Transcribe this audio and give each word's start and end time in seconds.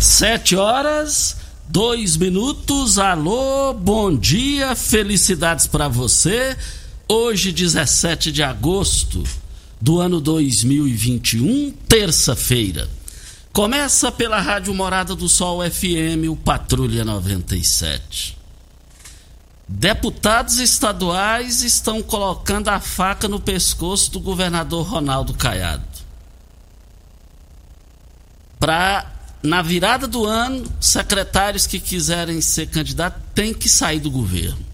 Sete 0.00 0.56
horas, 0.56 1.36
dois 1.68 2.16
minutos. 2.16 2.98
Alô, 2.98 3.74
bom 3.74 4.16
dia, 4.16 4.74
felicidades 4.74 5.66
para 5.66 5.88
você. 5.88 6.56
Hoje, 7.06 7.52
17 7.52 8.32
de 8.32 8.42
agosto 8.42 9.22
do 9.78 10.00
ano 10.00 10.18
2021, 10.18 11.70
terça-feira. 11.86 12.88
Começa 13.52 14.10
pela 14.10 14.40
Rádio 14.40 14.72
Morada 14.72 15.14
do 15.14 15.28
Sol 15.28 15.60
FM, 15.70 16.30
o 16.30 16.36
Patrulha 16.36 17.04
97. 17.04 18.38
Deputados 19.68 20.60
estaduais 20.60 21.62
estão 21.62 22.02
colocando 22.02 22.68
a 22.68 22.80
faca 22.80 23.28
no 23.28 23.38
pescoço 23.38 24.10
do 24.12 24.20
governador 24.20 24.86
Ronaldo 24.86 25.34
Caiado. 25.34 25.84
Para 28.58 29.19
na 29.42 29.62
virada 29.62 30.06
do 30.06 30.26
ano, 30.26 30.70
secretários 30.80 31.66
que 31.66 31.80
quiserem 31.80 32.40
ser 32.40 32.66
candidatos 32.66 33.22
têm 33.34 33.54
que 33.54 33.68
sair 33.68 34.00
do 34.00 34.10
governo. 34.10 34.66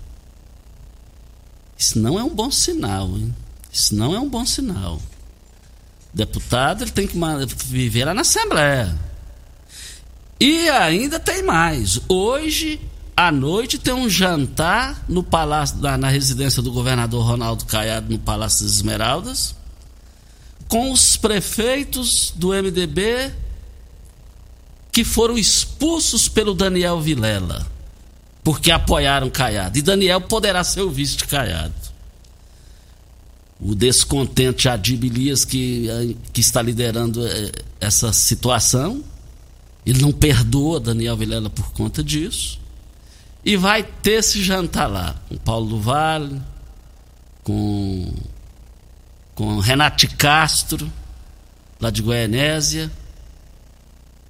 Isso 1.78 1.98
não 1.98 2.18
é 2.18 2.24
um 2.24 2.34
bom 2.34 2.50
sinal, 2.50 3.08
hein? 3.16 3.34
Isso 3.72 3.94
não 3.94 4.14
é 4.14 4.18
um 4.18 4.28
bom 4.28 4.44
sinal. 4.44 5.00
Deputado 6.12 6.82
ele 6.82 6.90
tem 6.90 7.06
que 7.06 7.16
viver 7.66 8.06
lá 8.06 8.14
na 8.14 8.22
Assembleia. 8.22 8.96
E 10.40 10.68
ainda 10.68 11.20
tem 11.20 11.42
mais. 11.42 12.00
Hoje 12.08 12.80
à 13.16 13.30
noite 13.30 13.78
tem 13.78 13.94
um 13.94 14.08
jantar 14.08 15.04
no 15.08 15.22
palácio, 15.22 15.78
na, 15.78 15.96
na 15.96 16.08
residência 16.08 16.60
do 16.60 16.72
governador 16.72 17.24
Ronaldo 17.24 17.64
Caiado, 17.64 18.10
no 18.10 18.18
Palácio 18.18 18.64
das 18.64 18.74
Esmeraldas, 18.74 19.54
com 20.68 20.90
os 20.90 21.16
prefeitos 21.16 22.32
do 22.34 22.48
MDB 22.48 23.32
que 24.96 25.04
foram 25.04 25.36
expulsos 25.36 26.26
pelo 26.26 26.54
Daniel 26.54 26.98
Vilela, 27.02 27.66
porque 28.42 28.70
apoiaram 28.70 29.28
Caiado. 29.28 29.76
E 29.76 29.82
Daniel 29.82 30.22
poderá 30.22 30.64
ser 30.64 30.80
o 30.80 30.90
vice 30.90 31.18
de 31.18 31.26
Caiado. 31.26 31.74
O 33.60 33.74
descontente 33.74 34.70
Adib 34.70 35.04
Elias, 35.04 35.44
que, 35.44 35.86
eh, 35.90 36.14
que 36.32 36.40
está 36.40 36.62
liderando 36.62 37.26
eh, 37.26 37.52
essa 37.78 38.10
situação, 38.10 39.04
ele 39.84 40.00
não 40.00 40.12
perdoa 40.12 40.80
Daniel 40.80 41.14
Vilela 41.14 41.50
por 41.50 41.72
conta 41.72 42.02
disso. 42.02 42.58
E 43.44 43.54
vai 43.54 43.82
ter 43.82 44.20
esse 44.20 44.42
jantar 44.42 44.86
lá, 44.86 45.14
com 45.28 45.36
Paulo 45.36 45.68
do 45.68 45.78
Vale, 45.78 46.40
com, 47.44 48.14
com 49.34 49.58
Renato 49.58 50.08
Castro, 50.16 50.90
lá 51.78 51.90
de 51.90 52.00
Goianésia 52.00 52.90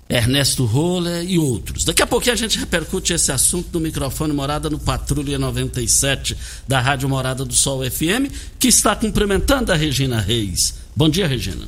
Ernesto 0.09 0.65
Roller 0.65 1.25
e 1.29 1.39
outros. 1.39 1.85
Daqui 1.85 2.03
a 2.03 2.07
pouquinho 2.07 2.35
a 2.35 2.37
gente 2.37 2.59
repercute 2.59 3.13
esse 3.13 3.33
assunto 3.33 3.69
no 3.73 3.81
microfone 3.81 4.33
Morada 4.33 4.71
no 4.71 4.79
Patrulha 4.79 5.39
97 5.39 6.37
da 6.67 6.81
Rádio 6.81 7.09
Morada 7.09 7.45
do 7.45 7.55
Sol 7.55 7.89
FM, 7.89 8.31
que 8.59 8.69
está 8.69 8.95
cumprimentando 8.95 9.73
a 9.73 9.77
Regina 9.77 10.21
Reis. 10.21 10.75
Bom 10.95 11.09
dia, 11.09 11.27
Regina. 11.27 11.67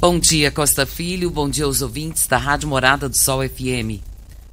Bom 0.00 0.18
dia, 0.18 0.50
Costa 0.50 0.84
Filho. 0.84 1.30
Bom 1.30 1.48
dia 1.48 1.64
aos 1.64 1.82
ouvintes 1.82 2.26
da 2.26 2.36
Rádio 2.36 2.68
Morada 2.68 3.08
do 3.08 3.16
Sol 3.16 3.48
FM. 3.48 4.02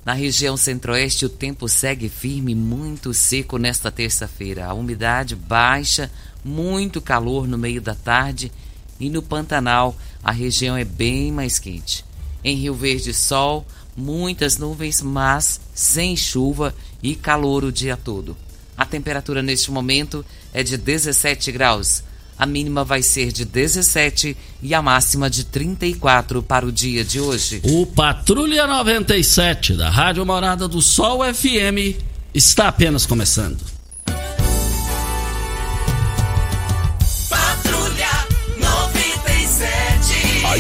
Na 0.06 0.14
região 0.14 0.56
centro-oeste, 0.56 1.26
o 1.26 1.30
tempo 1.30 1.68
segue 1.68 2.10
firme, 2.10 2.54
muito 2.54 3.12
seco 3.14 3.58
nesta 3.58 3.92
terça-feira. 3.92 4.68
A 4.68 4.74
umidade 4.74 5.36
baixa, 5.36 6.12
muito 6.46 7.02
calor 7.02 7.48
no 7.48 7.58
meio 7.58 7.82
da 7.82 7.96
tarde 7.96 8.52
e 9.00 9.10
no 9.10 9.22
Pantanal 9.22 9.96
a 10.24 10.32
região 10.32 10.78
é 10.78 10.84
bem 10.84 11.32
mais 11.32 11.58
quente. 11.58 12.06
Em 12.44 12.56
Rio 12.56 12.74
Verde, 12.74 13.14
sol, 13.14 13.66
muitas 13.96 14.58
nuvens, 14.58 15.02
mas 15.02 15.60
sem 15.74 16.16
chuva 16.16 16.74
e 17.02 17.16
calor 17.16 17.64
o 17.64 17.72
dia 17.72 17.98
todo. 17.98 18.36
A 18.78 18.86
temperatura 18.86 19.42
neste 19.42 19.72
momento 19.72 20.26
é 20.54 20.64
de 20.64 20.78
17 20.78 21.52
graus. 21.52 22.04
A 22.38 22.46
mínima 22.46 22.86
vai 22.86 23.04
ser 23.04 23.34
de 23.34 23.44
17 23.44 24.38
e 24.62 24.74
a 24.74 24.82
máxima 24.82 25.30
de 25.30 25.44
34 25.44 26.42
para 26.42 26.66
o 26.66 26.72
dia 26.72 27.04
de 27.04 27.20
hoje. 27.20 27.62
O 27.66 27.86
Patrulha 27.86 28.66
97 28.66 29.74
da 29.74 29.90
Rádio 29.90 30.26
Morada 30.26 30.66
do 30.66 30.82
Sol 30.82 31.20
FM 31.34 32.00
está 32.34 32.70
apenas 32.70 33.06
começando. 33.06 33.79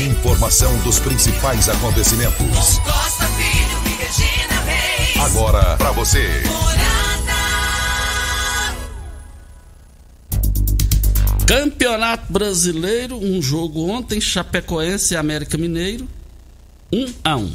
Informação 0.05 0.77
dos 0.79 0.97
principais 0.99 1.67
acontecimentos. 1.67 2.79
Costa 2.79 3.25
Filho 3.27 3.77
e 3.85 4.01
Regina 4.01 4.61
Reis. 4.61 5.17
Agora 5.17 5.75
para 5.75 5.91
você. 5.91 6.41
Campeonato 11.45 12.31
Brasileiro, 12.31 13.17
um 13.17 13.41
jogo 13.41 13.89
ontem, 13.89 14.21
Chapecoense 14.21 15.15
e 15.15 15.17
América 15.17 15.57
Mineiro, 15.57 16.07
1 16.93 16.99
um 16.99 17.13
a 17.23 17.35
1. 17.35 17.39
Um. 17.43 17.53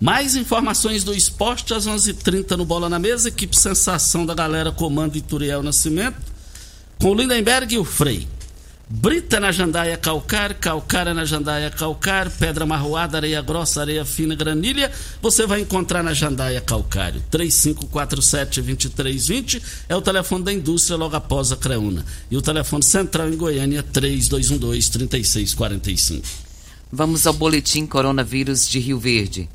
Mais 0.00 0.36
informações 0.36 1.04
do 1.04 1.14
esporte 1.14 1.74
às 1.74 1.86
11:30 1.86 2.10
h 2.10 2.22
30 2.22 2.56
no 2.56 2.64
Bola 2.64 2.88
na 2.88 2.98
Mesa, 2.98 3.28
equipe 3.28 3.54
sensação 3.54 4.24
da 4.24 4.32
galera 4.32 4.72
comando 4.72 5.16
Ituriel 5.16 5.62
Nascimento, 5.62 6.16
com 6.98 7.10
o 7.10 7.14
Lindenberg 7.14 7.74
e 7.74 7.78
o 7.78 7.84
Frei. 7.84 8.26
Brita 8.92 9.38
na 9.38 9.52
jandaia 9.52 9.96
calcar, 9.96 10.52
calcária 10.54 11.14
na 11.14 11.24
jandaia 11.24 11.70
calcar, 11.70 12.28
pedra 12.28 12.66
marroada, 12.66 13.18
areia 13.18 13.40
grossa, 13.40 13.82
areia 13.82 14.04
fina, 14.04 14.34
granilha, 14.34 14.90
você 15.22 15.46
vai 15.46 15.60
encontrar 15.60 16.02
na 16.02 16.12
jandaia 16.12 16.60
calcário. 16.60 17.22
3547-2320 17.30 19.62
é 19.88 19.94
o 19.94 20.02
telefone 20.02 20.42
da 20.42 20.52
indústria 20.52 20.96
logo 20.96 21.14
após 21.14 21.52
a 21.52 21.56
Creuna. 21.56 22.04
E 22.28 22.36
o 22.36 22.42
telefone 22.42 22.82
central 22.82 23.28
em 23.28 23.36
Goiânia, 23.36 23.84
3212-3645. 23.84 26.24
Vamos 26.90 27.28
ao 27.28 27.32
boletim 27.32 27.86
coronavírus 27.86 28.66
de 28.66 28.80
Rio 28.80 28.98
Verde. 28.98 29.48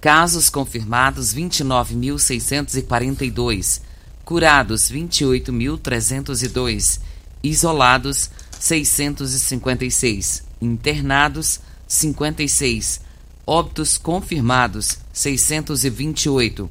Casos 0.00 0.50
confirmados 0.50 1.32
29.642, 1.32 3.82
curados 4.24 4.90
28.302, 4.90 6.98
isolados 7.40 8.28
656, 8.60 10.44
internados 10.60 11.60
56, 11.88 13.00
óbitos 13.44 13.98
confirmados 13.98 14.98
628. 15.12 16.70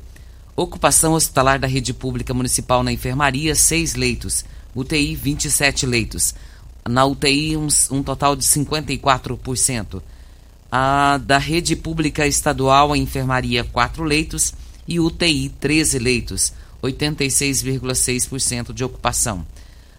Ocupação 0.55 1.13
hospitalar 1.13 1.59
da 1.59 1.67
rede 1.67 1.93
pública 1.93 2.33
municipal 2.33 2.83
na 2.83 2.93
enfermaria 2.93 3.53
6 3.53 3.95
leitos, 3.95 4.45
UTI 4.73 5.15
27 5.15 5.85
leitos. 5.85 6.33
Na 6.87 7.05
UTI 7.05 7.57
um, 7.57 7.67
um 7.91 8.01
total 8.01 8.37
de 8.37 8.45
54% 8.45 10.01
a 10.71 11.17
da 11.17 11.37
rede 11.37 11.75
pública 11.75 12.27
estadual, 12.27 12.93
a 12.93 12.97
enfermaria 12.97 13.63
4 13.63 14.03
leitos 14.03 14.53
e 14.87 14.99
UTI 14.99 15.49
13 15.49 15.99
leitos, 15.99 16.53
86,6% 16.83 18.73
de 18.73 18.83
ocupação. 18.83 19.45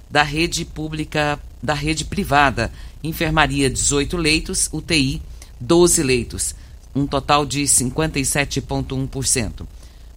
Da 0.09 0.23
rede 0.23 0.65
pública, 0.65 1.39
da 1.63 1.75
rede 1.75 2.05
privada, 2.05 2.73
enfermaria 3.03 3.69
18 3.69 4.17
leitos, 4.17 4.69
UTI 4.73 5.21
12 5.61 6.03
leitos, 6.03 6.55
um 6.95 7.07
total 7.07 7.45
de 7.45 7.65
57,1%. 7.65 9.67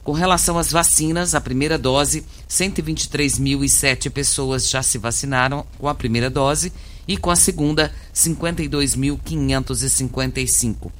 Com 0.03 0.11
relação 0.11 0.57
às 0.57 0.71
vacinas, 0.71 1.35
a 1.35 1.41
primeira 1.41 1.77
dose, 1.77 2.25
123.007 2.49 4.09
pessoas 4.09 4.67
já 4.69 4.81
se 4.83 4.97
vacinaram 4.97 5.65
com 5.77 5.87
a 5.87 5.95
primeira 5.95 6.29
dose 6.29 6.73
e 7.07 7.15
com 7.17 7.31
a 7.31 7.35
segunda, 7.35 7.93
52.555. 8.13 10.91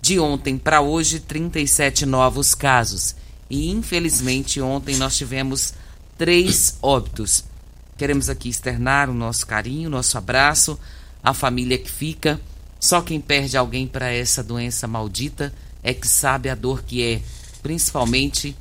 De 0.00 0.18
ontem 0.18 0.56
para 0.56 0.80
hoje, 0.80 1.20
37 1.20 2.06
novos 2.06 2.54
casos. 2.54 3.14
E 3.50 3.70
infelizmente 3.70 4.58
ontem 4.60 4.96
nós 4.96 5.16
tivemos 5.16 5.74
três 6.16 6.78
óbitos. 6.80 7.44
Queremos 7.96 8.28
aqui 8.28 8.48
externar 8.48 9.08
o 9.08 9.14
nosso 9.14 9.46
carinho, 9.46 9.88
o 9.88 9.92
nosso 9.92 10.18
abraço, 10.18 10.78
a 11.22 11.32
família 11.32 11.78
que 11.78 11.90
fica. 11.90 12.40
Só 12.78 13.00
quem 13.00 13.20
perde 13.20 13.56
alguém 13.56 13.86
para 13.86 14.12
essa 14.12 14.42
doença 14.42 14.86
maldita 14.86 15.52
é 15.82 15.94
que 15.94 16.06
sabe 16.06 16.50
a 16.50 16.54
dor 16.54 16.82
que 16.82 17.02
é, 17.02 17.22
principalmente 17.62 18.56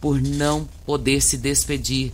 por 0.00 0.20
não 0.20 0.68
poder 0.86 1.20
se 1.20 1.36
despedir, 1.36 2.12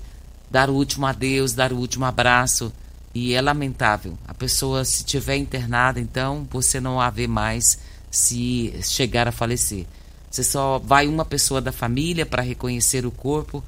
dar 0.51 0.71
o 0.71 0.75
último 0.75 1.05
adeus, 1.07 1.53
dar 1.53 1.73
o 1.73 1.77
último 1.77 2.07
abraço 2.07 2.73
e 3.15 3.35
é 3.35 3.43
lamentável. 3.43 4.19
A 4.27 4.33
pessoa, 4.33 4.85
se 4.85 5.05
tiver 5.05 5.37
internada, 5.37 6.01
então 6.01 6.47
você 6.51 6.81
não 6.81 7.01
a 7.01 7.11
vê 7.11 7.27
mais 7.27 7.79
se 8.11 8.75
chegar 8.83 9.29
a 9.29 9.33
falecer. 9.33 9.87
Você 10.31 10.43
só 10.43 10.79
vai 10.79 11.07
uma 11.07 11.25
pessoa 11.25 11.61
da 11.61 11.71
família 11.71 12.25
para 12.25 12.43
reconhecer 12.43 13.05
o 13.05 13.11
corpo 13.11 13.63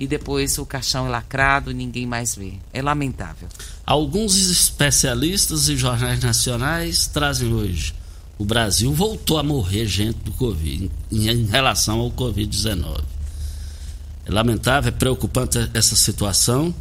e 0.00 0.06
depois 0.06 0.56
o 0.58 0.64
caixão 0.64 1.06
é 1.06 1.10
lacrado 1.10 1.72
ninguém 1.72 2.06
mais 2.06 2.34
vê. 2.34 2.54
É 2.72 2.80
lamentável. 2.80 3.48
Alguns 3.84 4.36
especialistas 4.36 5.68
e 5.68 5.76
jornais 5.76 6.20
nacionais 6.20 7.06
trazem 7.06 7.52
hoje. 7.52 7.94
O 8.38 8.44
Brasil 8.44 8.92
voltou 8.94 9.38
a 9.38 9.42
morrer 9.42 9.86
gente 9.86 10.18
do 10.20 10.32
Covid, 10.32 10.90
em 11.12 11.44
relação 11.44 12.00
ao 12.00 12.10
Covid-19. 12.10 13.02
É 14.24 14.32
lamentável, 14.32 14.88
é 14.88 14.92
preocupante 14.92 15.58
essa 15.74 15.94
situação 15.94 16.74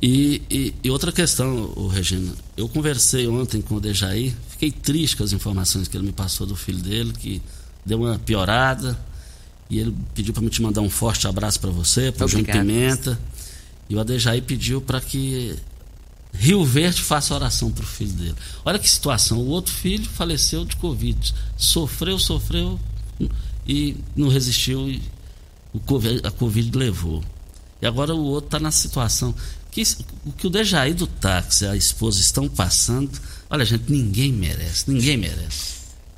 e, 0.00 0.42
e, 0.50 0.74
e, 0.84 0.90
outra 0.90 1.10
questão, 1.10 1.88
Regina, 1.88 2.32
eu 2.56 2.68
conversei 2.68 3.26
ontem 3.26 3.62
com 3.62 3.76
o 3.76 3.80
Dejaí, 3.80 4.34
fiquei 4.50 4.70
triste 4.70 5.16
com 5.16 5.24
as 5.24 5.32
informações 5.32 5.88
que 5.88 5.96
ele 5.96 6.04
me 6.04 6.12
passou 6.12 6.46
do 6.46 6.54
filho 6.54 6.78
dele, 6.78 7.12
que 7.12 7.40
deu 7.84 8.02
uma 8.02 8.18
piorada, 8.18 8.98
e 9.68 9.78
ele 9.78 9.94
pediu 10.14 10.32
para 10.32 10.42
me 10.42 10.50
te 10.50 10.62
mandar 10.62 10.80
um 10.80 10.90
forte 10.90 11.26
abraço 11.26 11.60
para 11.60 11.70
você, 11.70 12.12
para 12.12 12.24
o 12.24 12.28
João 12.28 12.44
Pimenta, 12.44 13.18
e 13.88 13.96
o 13.96 14.00
Adejaí 14.00 14.40
pediu 14.40 14.80
para 14.80 15.00
que 15.00 15.56
Rio 16.32 16.64
Verde 16.64 17.02
faça 17.02 17.34
oração 17.34 17.70
para 17.70 17.84
o 17.84 17.86
filho 17.86 18.12
dele. 18.12 18.34
Olha 18.64 18.78
que 18.78 18.88
situação, 18.88 19.38
o 19.38 19.46
outro 19.46 19.72
filho 19.72 20.04
faleceu 20.04 20.64
de 20.64 20.76
Covid, 20.76 21.34
sofreu, 21.56 22.18
sofreu 22.18 22.78
e 23.66 23.96
não 24.14 24.28
resistiu 24.28 24.88
e 24.88 25.02
o 25.72 25.80
COVID, 25.80 26.26
a 26.26 26.30
Covid 26.30 26.76
levou. 26.76 27.22
E 27.80 27.86
agora 27.86 28.14
o 28.14 28.24
outro 28.24 28.48
está 28.48 28.60
na 28.60 28.70
situação 28.70 29.34
que, 29.70 29.82
o 30.24 30.32
que 30.32 30.46
o 30.46 30.50
Dejaí 30.50 30.94
do 30.94 31.06
táxi, 31.06 31.66
a 31.66 31.76
esposa 31.76 32.18
estão 32.20 32.48
passando, 32.48 33.10
olha, 33.50 33.64
gente, 33.64 33.92
ninguém 33.92 34.32
merece, 34.32 34.90
ninguém 34.90 35.18
merece. 35.18 35.75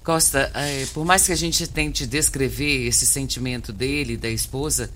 Costa, 0.09 0.51
é, 0.55 0.87
por 0.95 1.05
mais 1.05 1.27
que 1.27 1.33
a 1.33 1.37
gente 1.37 1.67
tente 1.67 2.07
descrever 2.07 2.87
esse 2.87 3.05
sentimento 3.05 3.75
dele, 3.75 4.17
da 4.17 4.31
esposa, 4.31 4.91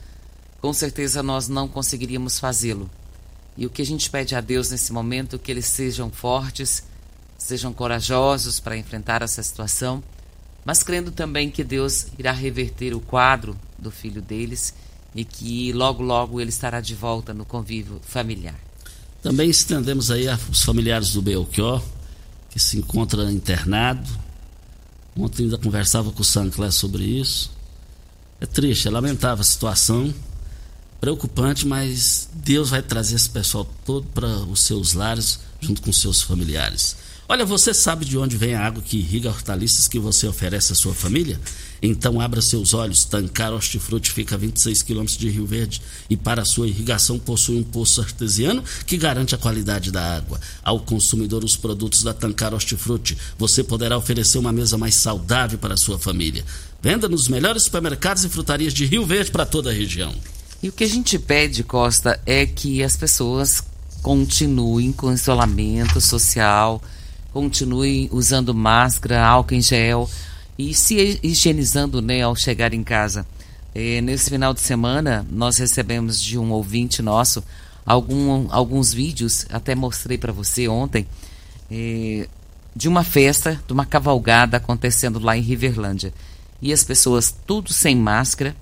com 0.58 0.72
certeza 0.72 1.22
nós 1.22 1.48
não 1.48 1.68
conseguiríamos 1.68 2.38
fazê-lo. 2.38 2.90
E 3.54 3.66
o 3.66 3.68
que 3.68 3.82
a 3.82 3.84
gente 3.84 4.08
pede 4.08 4.34
a 4.34 4.40
Deus 4.40 4.70
nesse 4.70 4.90
momento 4.90 5.36
é 5.36 5.38
que 5.38 5.50
eles 5.50 5.66
sejam 5.66 6.10
fortes, 6.10 6.84
sejam 7.36 7.74
corajosos 7.74 8.58
para 8.58 8.74
enfrentar 8.74 9.20
essa 9.20 9.42
situação, 9.42 10.02
mas 10.64 10.82
crendo 10.82 11.10
também 11.10 11.50
que 11.50 11.62
Deus 11.62 12.06
irá 12.18 12.32
reverter 12.32 12.94
o 12.94 13.00
quadro 13.00 13.54
do 13.78 13.90
filho 13.90 14.22
deles 14.22 14.72
e 15.14 15.26
que 15.26 15.74
logo, 15.74 16.02
logo 16.02 16.40
ele 16.40 16.48
estará 16.48 16.80
de 16.80 16.94
volta 16.94 17.34
no 17.34 17.44
convívio 17.44 18.00
familiar. 18.02 18.58
Também 19.20 19.50
estendemos 19.50 20.10
aí 20.10 20.24
os 20.50 20.62
familiares 20.62 21.12
do 21.12 21.20
Belchior, 21.20 21.82
que 22.48 22.58
se 22.58 22.78
encontra 22.78 23.30
internado. 23.30 24.21
Ontem 25.16 25.44
ainda 25.44 25.58
conversava 25.58 26.10
com 26.10 26.22
o 26.22 26.24
Sancler 26.24 26.72
sobre 26.72 27.04
isso. 27.04 27.50
É 28.40 28.46
triste, 28.46 28.88
é 28.88 28.90
lamentável 28.90 29.42
a 29.42 29.44
situação, 29.44 30.12
preocupante, 31.00 31.66
mas 31.66 32.28
Deus 32.32 32.70
vai 32.70 32.82
trazer 32.82 33.16
esse 33.16 33.28
pessoal 33.28 33.68
todo 33.84 34.06
para 34.14 34.26
os 34.26 34.62
seus 34.62 34.94
lares, 34.94 35.40
junto 35.60 35.82
com 35.82 35.92
seus 35.92 36.22
familiares. 36.22 36.96
Olha, 37.28 37.46
você 37.46 37.72
sabe 37.72 38.04
de 38.04 38.18
onde 38.18 38.36
vem 38.36 38.54
a 38.54 38.66
água 38.66 38.82
que 38.82 38.98
irriga 38.98 39.30
hortaliças 39.30 39.86
que 39.88 39.98
você 39.98 40.26
oferece 40.26 40.72
à 40.72 40.74
sua 40.74 40.92
família? 40.92 41.40
Então 41.80 42.20
abra 42.20 42.42
seus 42.42 42.74
olhos. 42.74 43.04
Tancar 43.04 43.52
Hortifruti 43.52 44.10
fica 44.12 44.34
a 44.34 44.38
26 44.38 44.82
quilômetros 44.82 45.16
de 45.16 45.30
Rio 45.30 45.46
Verde 45.46 45.80
e 46.10 46.16
para 46.16 46.44
sua 46.44 46.66
irrigação 46.66 47.18
possui 47.18 47.58
um 47.58 47.62
poço 47.62 48.00
artesiano 48.00 48.62
que 48.86 48.96
garante 48.96 49.34
a 49.34 49.38
qualidade 49.38 49.90
da 49.90 50.16
água. 50.16 50.40
Ao 50.62 50.80
consumidor 50.80 51.44
os 51.44 51.56
produtos 51.56 52.02
da 52.02 52.12
Tancar 52.12 52.52
Hortifruti, 52.52 53.16
você 53.38 53.64
poderá 53.64 53.96
oferecer 53.96 54.38
uma 54.38 54.52
mesa 54.52 54.76
mais 54.76 54.96
saudável 54.96 55.58
para 55.58 55.74
a 55.74 55.78
sua 55.78 55.98
família. 55.98 56.44
Venda 56.82 57.08
nos 57.08 57.28
melhores 57.28 57.62
supermercados 57.62 58.24
e 58.24 58.28
frutarias 58.28 58.74
de 58.74 58.84
Rio 58.84 59.06
Verde 59.06 59.30
para 59.30 59.46
toda 59.46 59.70
a 59.70 59.72
região. 59.72 60.12
E 60.62 60.68
o 60.68 60.72
que 60.72 60.84
a 60.84 60.88
gente 60.88 61.18
pede, 61.18 61.64
Costa, 61.64 62.20
é 62.26 62.44
que 62.44 62.82
as 62.82 62.96
pessoas 62.96 63.62
continuem 64.02 64.92
com 64.92 65.12
isolamento 65.12 66.00
social, 66.00 66.82
continuem 67.32 68.08
usando 68.12 68.54
máscara, 68.54 69.24
álcool 69.24 69.54
em 69.54 69.62
gel 69.62 70.08
e 70.58 70.74
se 70.74 71.18
higienizando 71.22 72.02
né, 72.02 72.22
ao 72.22 72.36
chegar 72.36 72.74
em 72.74 72.84
casa. 72.84 73.26
É, 73.74 74.00
nesse 74.02 74.28
final 74.28 74.52
de 74.52 74.60
semana, 74.60 75.26
nós 75.30 75.56
recebemos 75.56 76.20
de 76.20 76.38
um 76.38 76.52
ouvinte 76.52 77.00
nosso 77.00 77.42
algum, 77.86 78.46
alguns 78.50 78.92
vídeos, 78.92 79.46
até 79.50 79.74
mostrei 79.74 80.18
para 80.18 80.32
você 80.32 80.68
ontem, 80.68 81.06
é, 81.70 82.28
de 82.74 82.88
uma 82.88 83.02
festa, 83.02 83.60
de 83.66 83.72
uma 83.72 83.86
cavalgada 83.86 84.56
acontecendo 84.56 85.18
lá 85.18 85.36
em 85.36 85.40
Riverlândia. 85.40 86.12
E 86.60 86.72
as 86.72 86.84
pessoas 86.84 87.34
tudo 87.46 87.72
sem 87.72 87.96
máscara. 87.96 88.54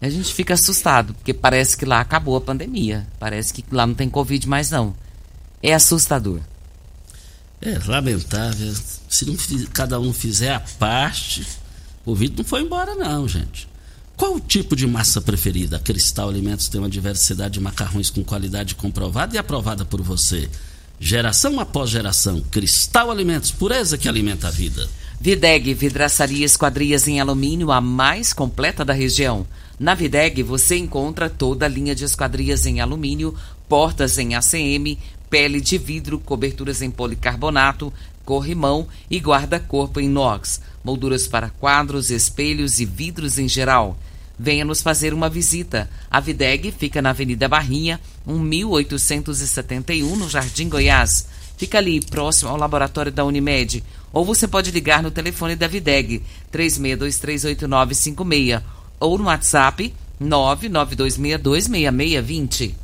A 0.00 0.08
gente 0.10 0.34
fica 0.34 0.54
assustado, 0.54 1.14
porque 1.14 1.32
parece 1.32 1.76
que 1.76 1.86
lá 1.86 2.00
acabou 2.00 2.36
a 2.36 2.40
pandemia. 2.40 3.06
Parece 3.18 3.54
que 3.54 3.64
lá 3.70 3.86
não 3.86 3.94
tem 3.94 4.10
Covid 4.10 4.46
mais 4.46 4.70
não. 4.70 4.94
É 5.62 5.72
assustador. 5.72 6.40
É 7.64 7.78
lamentável. 7.86 8.74
Se 9.08 9.24
não, 9.24 9.34
cada 9.72 9.98
um 9.98 10.12
fizer 10.12 10.52
a 10.52 10.60
parte, 10.60 11.46
o 12.04 12.14
vídeo 12.14 12.36
não 12.38 12.44
foi 12.44 12.60
embora, 12.60 12.94
não, 12.94 13.26
gente. 13.26 13.66
Qual 14.16 14.34
o 14.34 14.40
tipo 14.40 14.76
de 14.76 14.86
massa 14.86 15.20
preferida? 15.20 15.78
Cristal 15.78 16.28
Alimentos 16.28 16.68
tem 16.68 16.78
uma 16.78 16.90
diversidade 16.90 17.54
de 17.54 17.60
macarrões 17.60 18.10
com 18.10 18.22
qualidade 18.22 18.74
comprovada 18.74 19.34
e 19.34 19.38
aprovada 19.38 19.82
por 19.82 20.02
você. 20.02 20.48
Geração 21.00 21.58
após 21.58 21.88
geração. 21.88 22.42
Cristal 22.50 23.10
Alimentos, 23.10 23.50
pureza 23.50 23.96
que 23.96 24.10
alimenta 24.10 24.48
a 24.48 24.50
vida. 24.50 24.86
Videg, 25.18 25.72
vidraçaria 25.72 26.44
esquadrias 26.44 27.08
em 27.08 27.18
alumínio, 27.18 27.72
a 27.72 27.80
mais 27.80 28.34
completa 28.34 28.84
da 28.84 28.92
região. 28.92 29.46
Na 29.80 29.94
Videg 29.94 30.42
você 30.42 30.76
encontra 30.76 31.30
toda 31.30 31.64
a 31.64 31.68
linha 31.68 31.94
de 31.94 32.04
esquadrias 32.04 32.66
em 32.66 32.80
alumínio, 32.80 33.34
portas 33.68 34.18
em 34.18 34.34
ACM, 34.34 34.98
pele 35.34 35.60
de 35.60 35.76
vidro, 35.76 36.20
coberturas 36.20 36.80
em 36.80 36.92
policarbonato, 36.92 37.92
corrimão 38.24 38.86
e 39.10 39.18
guarda-corpo 39.18 39.98
em 39.98 40.04
inox, 40.04 40.60
molduras 40.84 41.26
para 41.26 41.50
quadros, 41.50 42.08
espelhos 42.08 42.78
e 42.78 42.84
vidros 42.84 43.36
em 43.36 43.48
geral. 43.48 43.98
Venha 44.38 44.64
nos 44.64 44.80
fazer 44.80 45.12
uma 45.12 45.28
visita. 45.28 45.90
A 46.08 46.20
Videg 46.20 46.70
fica 46.70 47.02
na 47.02 47.10
Avenida 47.10 47.48
Barrinha, 47.48 48.00
1871, 48.24 50.14
no 50.14 50.30
Jardim 50.30 50.68
Goiás. 50.68 51.26
Fica 51.56 51.78
ali, 51.78 52.00
próximo 52.00 52.50
ao 52.50 52.56
laboratório 52.56 53.10
da 53.10 53.24
Unimed. 53.24 53.82
Ou 54.12 54.24
você 54.24 54.46
pode 54.46 54.70
ligar 54.70 55.02
no 55.02 55.10
telefone 55.10 55.56
da 55.56 55.66
Videg, 55.66 56.22
36238956, 56.52 58.62
ou 59.00 59.18
no 59.18 59.24
WhatsApp 59.24 59.92
992626620. 60.22 62.83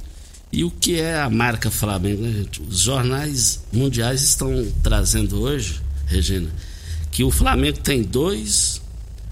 E 0.52 0.64
o 0.64 0.70
que 0.70 0.98
é 0.98 1.20
a 1.20 1.30
marca 1.30 1.70
Flamengo, 1.70 2.22
né, 2.22 2.32
gente? 2.32 2.60
Os 2.62 2.80
jornais 2.80 3.60
mundiais 3.72 4.22
estão 4.22 4.50
trazendo 4.82 5.40
hoje, 5.40 5.80
Regina, 6.06 6.50
que 7.10 7.22
o 7.22 7.30
Flamengo 7.30 7.78
tem 7.78 8.02
dois 8.02 8.80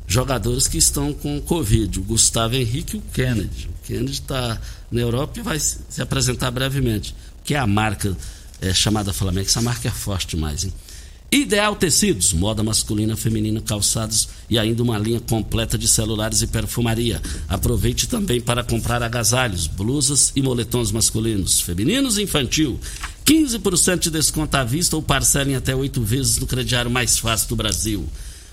jogadores 0.07 0.67
que 0.67 0.79
estão 0.79 1.13
com 1.13 1.41
Covid, 1.41 1.99
o 1.99 2.03
Gustavo 2.03 2.55
Henrique 2.55 2.97
e 2.97 2.99
o 2.99 3.03
Kennedy. 3.13 3.69
O 3.69 3.87
Kennedy 3.87 4.13
está 4.13 4.61
na 4.91 5.01
Europa 5.01 5.39
e 5.39 5.43
vai 5.43 5.59
se 5.59 6.01
apresentar 6.01 6.51
brevemente. 6.51 7.15
O 7.41 7.45
que 7.45 7.55
é 7.55 7.59
a 7.59 7.67
marca 7.67 8.17
é, 8.61 8.73
chamada 8.73 9.13
Flamengo? 9.13 9.47
Essa 9.47 9.61
marca 9.61 9.89
é 9.89 9.91
forte 9.91 10.37
demais, 10.37 10.65
hein? 10.65 10.73
Ideal 11.31 11.77
Tecidos, 11.77 12.33
moda 12.33 12.63
masculina, 12.63 13.15
feminina, 13.15 13.61
calçados 13.61 14.31
e 14.49 14.59
ainda 14.59 14.83
uma 14.83 14.97
linha 14.97 15.21
completa 15.21 15.77
de 15.77 15.87
celulares 15.87 16.41
e 16.41 16.47
perfumaria. 16.47 17.21
Aproveite 17.47 18.09
também 18.09 18.41
para 18.41 18.65
comprar 18.65 19.03
agasalhos, 19.03 19.67
blusas 19.67 20.33
e 20.35 20.41
moletons 20.41 20.91
masculinos, 20.91 21.61
femininos 21.61 22.17
e 22.17 22.23
infantil. 22.23 22.81
15% 23.27 24.05
de 24.05 24.11
desconto 24.11 24.57
à 24.57 24.65
vista 24.65 24.97
ou 24.97 25.03
parcelem 25.03 25.55
até 25.55 25.77
oito 25.77 26.01
vezes 26.01 26.39
no 26.39 26.47
crediário 26.47 26.91
mais 26.91 27.19
fácil 27.19 27.51
do 27.51 27.57
Brasil. 27.57 28.09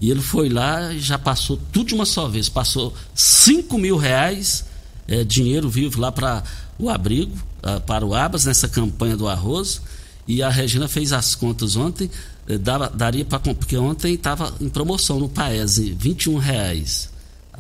E 0.02 0.12
ele 0.12 0.22
foi 0.22 0.48
lá 0.50 0.94
e 0.94 1.00
já 1.00 1.18
passou 1.18 1.60
tudo 1.72 1.88
de 1.88 1.96
uma 1.96 2.06
só 2.06 2.28
vez. 2.28 2.48
Passou 2.48 2.94
cinco 3.16 3.78
mil 3.78 3.98
reais, 3.98 4.66
é, 5.08 5.24
dinheiro 5.24 5.70
vivo 5.70 6.00
lá 6.00 6.12
para 6.12 6.44
o 6.79 6.89
abrigo, 6.89 7.36
uh, 7.62 7.81
para 7.81 8.05
o 8.05 8.15
Abas, 8.15 8.45
nessa 8.45 8.67
campanha 8.67 9.17
do 9.17 9.27
arroz. 9.27 9.81
E 10.27 10.41
a 10.41 10.50
Regina 10.50 10.88
fez 10.88 11.12
as 11.12 11.36
contas 11.36 11.75
ontem, 11.75 12.09
eh, 12.48 12.55
dava, 12.55 12.88
daria 12.88 13.25
para 13.25 13.39
porque 13.39 13.75
ontem 13.75 14.13
estava 14.13 14.53
em 14.62 14.69
promoção 14.69 15.19
no 15.19 15.27
Paese, 15.27 15.91
21 15.98 16.38
reais. 16.38 17.09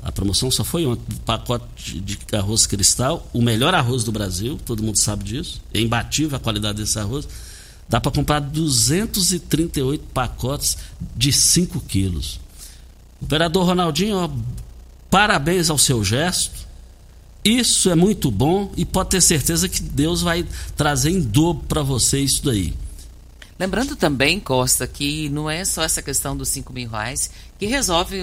A 0.03 0.11
promoção 0.11 0.51
só 0.51 0.63
foi 0.63 0.85
ontem, 0.85 1.03
pacote 1.25 1.99
de 1.99 2.19
arroz 2.31 2.67
cristal, 2.67 3.27
o 3.33 3.41
melhor 3.41 3.73
arroz 3.73 4.03
do 4.03 4.11
Brasil, 4.11 4.59
todo 4.65 4.83
mundo 4.83 4.97
sabe 4.97 5.23
disso, 5.23 5.61
é 5.73 5.81
imbatível 5.81 6.37
a 6.37 6.39
qualidade 6.39 6.77
desse 6.77 6.99
arroz. 6.99 7.27
Dá 7.89 7.99
para 7.99 8.11
comprar 8.11 8.39
238 8.39 10.05
pacotes 10.13 10.77
de 11.15 11.33
5 11.33 11.81
quilos. 11.81 12.39
O 13.19 13.25
vereador 13.25 13.65
Ronaldinho, 13.65 14.15
ó, 14.15 14.29
parabéns 15.09 15.71
ao 15.71 15.77
seu 15.77 16.03
gesto. 16.03 16.68
Isso 17.43 17.89
é 17.89 17.95
muito 17.95 18.29
bom 18.29 18.71
e 18.75 18.83
pode 18.83 19.09
ter 19.09 19.21
certeza 19.21 19.69
que 19.69 19.81
Deus 19.81 20.21
vai 20.21 20.45
trazer 20.75 21.11
em 21.11 21.21
dobro 21.21 21.63
para 21.67 21.81
você 21.81 22.19
isso 22.19 22.43
daí. 22.43 22.73
Lembrando 23.57 23.95
também, 23.95 24.39
Costa, 24.39 24.87
que 24.87 25.27
não 25.29 25.49
é 25.49 25.65
só 25.65 25.83
essa 25.83 26.01
questão 26.01 26.35
dos 26.35 26.47
5 26.47 26.71
mil 26.71 26.89
reais 26.89 27.29
que 27.57 27.65
resolve 27.65 28.21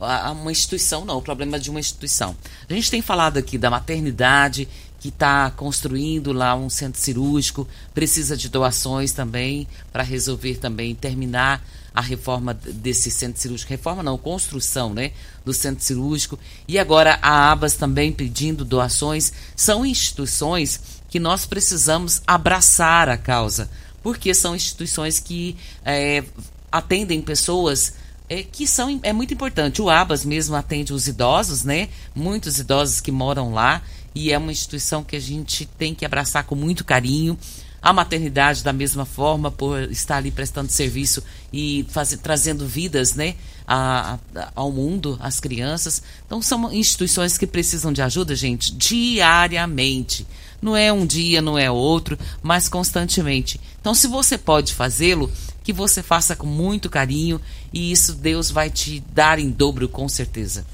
uma 0.00 0.50
instituição, 0.50 1.04
não, 1.04 1.18
o 1.18 1.22
problema 1.22 1.58
de 1.58 1.68
uma 1.68 1.78
instituição. 1.78 2.34
A 2.68 2.72
gente 2.72 2.90
tem 2.90 3.02
falado 3.02 3.36
aqui 3.36 3.58
da 3.58 3.68
maternidade, 3.68 4.66
que 4.98 5.08
está 5.08 5.50
construindo 5.50 6.32
lá 6.32 6.56
um 6.56 6.70
centro 6.70 7.00
cirúrgico, 7.00 7.68
precisa 7.94 8.36
de 8.36 8.48
doações 8.48 9.12
também 9.12 9.68
para 9.92 10.02
resolver 10.02 10.56
também 10.56 10.94
terminar 10.94 11.62
a 11.98 12.00
reforma 12.00 12.54
desse 12.54 13.10
centro 13.10 13.42
cirúrgico, 13.42 13.70
reforma 13.70 14.04
não, 14.04 14.16
construção, 14.16 14.94
né, 14.94 15.10
do 15.44 15.52
centro 15.52 15.82
cirúrgico. 15.82 16.38
E 16.68 16.78
agora 16.78 17.18
a 17.20 17.50
ABAS 17.50 17.74
também 17.74 18.12
pedindo 18.12 18.64
doações. 18.64 19.32
São 19.56 19.84
instituições 19.84 20.80
que 21.08 21.18
nós 21.18 21.44
precisamos 21.44 22.22
abraçar 22.24 23.08
a 23.08 23.16
causa, 23.16 23.68
porque 24.00 24.32
são 24.32 24.54
instituições 24.54 25.18
que 25.18 25.56
é, 25.84 26.22
atendem 26.70 27.20
pessoas 27.20 27.94
é, 28.28 28.44
que 28.44 28.64
são 28.64 29.00
é 29.02 29.12
muito 29.12 29.34
importante. 29.34 29.82
O 29.82 29.90
ABAS 29.90 30.24
mesmo 30.24 30.54
atende 30.54 30.92
os 30.92 31.08
idosos, 31.08 31.64
né? 31.64 31.88
Muitos 32.14 32.60
idosos 32.60 33.00
que 33.00 33.10
moram 33.10 33.52
lá 33.52 33.82
e 34.14 34.30
é 34.30 34.38
uma 34.38 34.52
instituição 34.52 35.02
que 35.02 35.16
a 35.16 35.20
gente 35.20 35.66
tem 35.66 35.96
que 35.96 36.04
abraçar 36.04 36.44
com 36.44 36.54
muito 36.54 36.84
carinho. 36.84 37.36
A 37.80 37.92
maternidade, 37.92 38.64
da 38.64 38.72
mesma 38.72 39.04
forma, 39.04 39.50
por 39.50 39.82
estar 39.90 40.16
ali 40.16 40.30
prestando 40.30 40.70
serviço 40.70 41.22
e 41.52 41.86
faz, 41.90 42.16
trazendo 42.22 42.66
vidas 42.66 43.14
né, 43.14 43.36
a, 43.66 44.18
a, 44.34 44.52
ao 44.54 44.72
mundo, 44.72 45.16
às 45.20 45.38
crianças. 45.38 46.02
Então, 46.26 46.42
são 46.42 46.72
instituições 46.72 47.38
que 47.38 47.46
precisam 47.46 47.92
de 47.92 48.02
ajuda, 48.02 48.34
gente, 48.34 48.72
diariamente. 48.74 50.26
Não 50.60 50.76
é 50.76 50.92
um 50.92 51.06
dia, 51.06 51.40
não 51.40 51.56
é 51.56 51.70
outro, 51.70 52.18
mas 52.42 52.68
constantemente. 52.68 53.60
Então, 53.80 53.94
se 53.94 54.08
você 54.08 54.36
pode 54.36 54.74
fazê-lo, 54.74 55.30
que 55.62 55.72
você 55.72 56.02
faça 56.02 56.34
com 56.34 56.46
muito 56.46 56.88
carinho 56.88 57.38
e 57.72 57.92
isso 57.92 58.14
Deus 58.14 58.50
vai 58.50 58.70
te 58.70 59.00
dar 59.12 59.38
em 59.38 59.50
dobro, 59.50 59.88
com 59.88 60.08
certeza. 60.08 60.64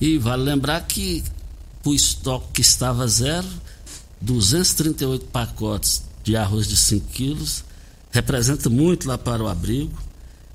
E 0.00 0.18
vale 0.18 0.42
lembrar 0.42 0.80
que 0.82 1.22
o 1.84 1.94
estoque 1.94 2.48
que 2.54 2.60
estava 2.60 3.06
zero, 3.06 3.46
238 4.20 5.26
pacotes 5.26 6.02
de 6.22 6.36
arroz 6.36 6.66
de 6.66 6.76
5 6.76 7.06
quilos, 7.08 7.64
representa 8.10 8.68
muito 8.68 9.08
lá 9.08 9.16
para 9.16 9.42
o 9.42 9.48
abrigo. 9.48 9.98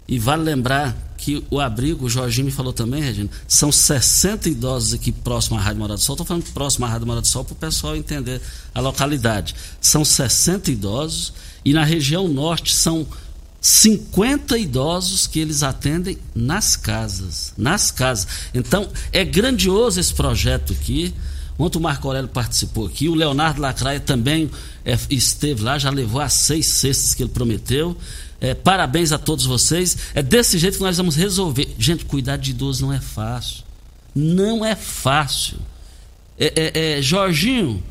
E 0.07 0.19
vale 0.19 0.43
lembrar 0.43 0.95
que 1.17 1.43
o 1.49 1.59
abrigo, 1.59 2.05
o 2.05 2.09
Jorginho 2.09 2.45
me 2.45 2.51
falou 2.51 2.71
também, 2.71 3.01
Regina, 3.01 3.29
são 3.47 3.71
60 3.71 4.49
idosos 4.49 4.93
aqui 4.93 5.11
próximo 5.11 5.57
à 5.57 5.61
Rádio 5.61 5.79
Morada 5.79 5.97
do 5.97 6.03
Sol. 6.03 6.13
Estou 6.13 6.25
falando 6.25 6.43
próximo 6.53 6.85
à 6.85 6.89
Rádio 6.89 7.07
Morada 7.07 7.21
do 7.21 7.27
Sol 7.27 7.43
para 7.43 7.53
o 7.53 7.57
pessoal 7.57 7.95
entender 7.95 8.39
a 8.73 8.79
localidade. 8.79 9.55
São 9.81 10.05
60 10.05 10.69
idosos 10.69 11.33
e 11.63 11.73
na 11.73 11.83
região 11.83 12.27
norte 12.27 12.75
são 12.75 13.07
50 13.59 14.59
idosos 14.59 15.25
que 15.25 15.39
eles 15.39 15.63
atendem 15.63 16.19
nas 16.35 16.75
casas. 16.75 17.51
Nas 17.57 17.89
casas. 17.89 18.27
Então, 18.53 18.87
é 19.11 19.25
grandioso 19.25 19.99
esse 19.99 20.13
projeto 20.13 20.73
aqui. 20.73 21.15
Ontem 21.57 21.77
o 21.77 21.81
Marco 21.81 22.07
Aurélio 22.07 22.27
participou 22.29 22.85
aqui, 22.87 23.07
o 23.07 23.15
Leonardo 23.15 23.61
Lacraia 23.61 23.99
também 23.99 24.51
é, 24.83 24.97
esteve 25.09 25.63
lá, 25.63 25.77
já 25.77 25.89
levou 25.89 26.19
as 26.19 26.33
seis 26.33 26.65
cestas 26.67 27.13
que 27.13 27.23
ele 27.23 27.29
prometeu. 27.29 27.95
É, 28.41 28.53
parabéns 28.53 29.11
a 29.13 29.17
todos 29.17 29.45
vocês. 29.45 29.97
É 30.13 30.21
desse 30.21 30.57
jeito 30.57 30.77
que 30.77 30.83
nós 30.83 30.97
vamos 30.97 31.15
resolver. 31.15 31.73
Gente, 31.79 32.03
cuidar 32.03 32.37
de 32.37 32.51
idoso 32.51 32.85
não 32.85 32.93
é 32.93 32.99
fácil. 32.99 33.63
Não 34.13 34.65
é 34.65 34.75
fácil. 34.75 35.57
É, 36.37 36.71
é, 36.73 36.97
é 36.97 37.01
Jorginho, 37.01 37.81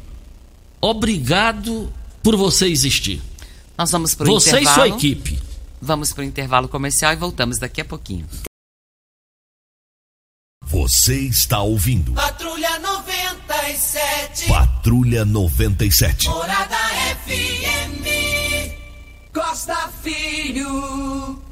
obrigado 0.80 1.90
por 2.22 2.36
você 2.36 2.66
existir. 2.66 3.20
Nós 3.76 3.90
vamos 3.90 4.14
para 4.14 4.30
o 4.30 4.32
Você 4.34 4.50
intervalo. 4.50 4.70
e 4.70 4.74
sua 4.74 4.88
equipe. 4.96 5.38
Vamos 5.80 6.12
para 6.12 6.22
o 6.22 6.24
intervalo 6.24 6.68
comercial 6.68 7.12
e 7.12 7.16
voltamos 7.16 7.58
daqui 7.58 7.80
a 7.80 7.84
pouquinho. 7.84 8.26
Você 10.66 11.18
está 11.20 11.60
ouvindo. 11.62 12.12
Patrulha 12.12 12.78
97. 12.78 14.48
Patrulha 14.48 15.24
97. 15.24 16.28
Morada 16.28 16.76
FM. 17.26 18.04
Costa 19.32 19.90
Filho. 20.02 21.42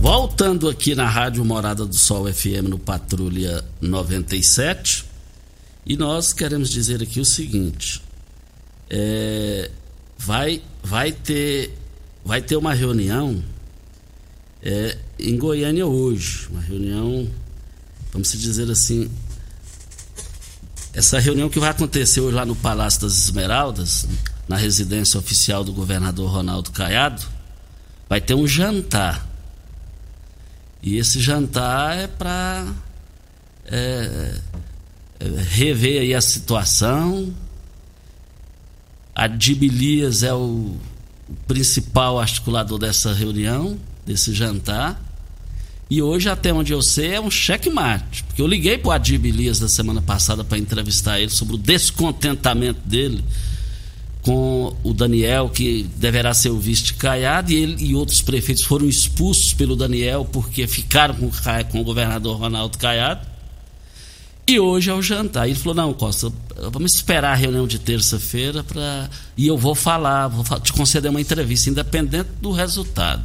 Voltando 0.00 0.68
aqui 0.68 0.94
na 0.94 1.08
Rádio 1.08 1.44
Morada 1.44 1.86
do 1.86 1.94
Sol 1.94 2.32
FM 2.32 2.68
no 2.68 2.78
Patrulha 2.78 3.64
97. 3.80 5.06
E 5.86 5.96
nós 5.96 6.32
queremos 6.32 6.68
dizer 6.68 7.02
aqui 7.02 7.20
o 7.20 7.24
seguinte: 7.24 8.02
é, 8.90 9.70
vai, 10.18 10.62
vai, 10.82 11.10
ter, 11.10 11.72
vai 12.24 12.42
ter 12.42 12.56
uma 12.56 12.74
reunião 12.74 13.42
é, 14.62 14.96
em 15.18 15.36
Goiânia 15.36 15.86
hoje. 15.86 16.48
Uma 16.50 16.60
reunião, 16.60 17.28
vamos 18.14 18.32
dizer 18.32 18.70
assim. 18.70 19.10
Essa 20.94 21.18
reunião 21.18 21.50
que 21.50 21.58
vai 21.58 21.70
acontecer 21.70 22.20
hoje 22.20 22.36
lá 22.36 22.46
no 22.46 22.54
Palácio 22.54 23.00
das 23.00 23.24
Esmeraldas, 23.24 24.06
na 24.46 24.56
residência 24.56 25.18
oficial 25.18 25.64
do 25.64 25.72
governador 25.72 26.30
Ronaldo 26.30 26.70
Caiado, 26.70 27.22
vai 28.08 28.20
ter 28.20 28.34
um 28.34 28.46
jantar. 28.46 29.26
E 30.80 30.96
esse 30.96 31.20
jantar 31.20 31.98
é 31.98 32.06
para 32.06 32.72
é, 33.66 34.34
é, 35.18 35.26
rever 35.48 36.02
aí 36.02 36.14
a 36.14 36.20
situação. 36.20 37.34
A 39.12 39.26
Dibilias 39.26 40.22
é 40.22 40.32
o, 40.32 40.76
o 41.28 41.34
principal 41.48 42.20
articulador 42.20 42.78
dessa 42.78 43.12
reunião, 43.12 43.76
desse 44.06 44.32
jantar. 44.32 45.03
E 45.90 46.00
hoje, 46.00 46.28
até 46.28 46.52
onde 46.52 46.72
eu 46.72 46.80
sei, 46.80 47.14
é 47.14 47.20
um 47.20 47.30
checkmate. 47.30 48.24
Porque 48.24 48.40
eu 48.40 48.46
liguei 48.46 48.78
para 48.78 48.88
o 48.88 48.92
Adib 48.92 49.26
Elias 49.26 49.60
na 49.60 49.68
semana 49.68 50.00
passada 50.00 50.42
para 50.42 50.58
entrevistar 50.58 51.20
ele 51.20 51.30
sobre 51.30 51.54
o 51.54 51.58
descontentamento 51.58 52.80
dele 52.84 53.22
com 54.22 54.74
o 54.82 54.94
Daniel, 54.94 55.50
que 55.50 55.82
deverá 55.96 56.32
ser 56.32 56.48
o 56.48 56.58
vice 56.58 56.94
Caiado, 56.94 57.52
e 57.52 57.56
ele 57.56 57.84
e 57.84 57.94
outros 57.94 58.22
prefeitos 58.22 58.64
foram 58.64 58.88
expulsos 58.88 59.52
pelo 59.52 59.76
Daniel 59.76 60.24
porque 60.24 60.66
ficaram 60.66 61.14
com, 61.14 61.30
com 61.70 61.80
o 61.80 61.84
governador 61.84 62.38
Ronaldo 62.38 62.78
Caiado. 62.78 63.34
E 64.46 64.58
hoje 64.58 64.90
é 64.90 64.94
o 64.94 65.02
jantar. 65.02 65.46
Ele 65.46 65.58
falou: 65.58 65.74
Não, 65.74 65.92
Costa, 65.92 66.32
vamos 66.72 66.94
esperar 66.94 67.32
a 67.32 67.34
reunião 67.34 67.66
de 67.66 67.78
terça-feira 67.78 68.64
para 68.64 69.10
e 69.36 69.46
eu 69.46 69.58
vou 69.58 69.74
falar, 69.74 70.28
vou 70.28 70.44
te 70.58 70.72
conceder 70.72 71.10
uma 71.10 71.20
entrevista, 71.20 71.68
independente 71.68 72.30
do 72.40 72.50
resultado. 72.50 73.22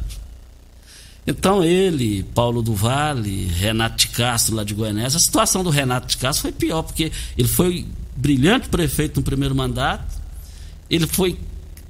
Então 1.26 1.62
ele, 1.62 2.22
Paulo 2.34 2.62
do 2.62 2.74
Vale, 2.74 3.46
Renato 3.46 3.98
de 3.98 4.08
Castro 4.08 4.54
lá 4.54 4.64
de 4.64 4.74
Goiânia, 4.74 5.06
a 5.06 5.10
situação 5.10 5.62
do 5.62 5.70
Renato 5.70 6.08
de 6.08 6.16
Castro 6.16 6.42
foi 6.42 6.52
pior, 6.52 6.82
porque 6.82 7.12
ele 7.36 7.48
foi 7.48 7.86
brilhante 8.16 8.68
prefeito 8.68 9.20
no 9.20 9.22
primeiro 9.22 9.54
mandato, 9.54 10.18
ele 10.88 11.06
foi 11.06 11.38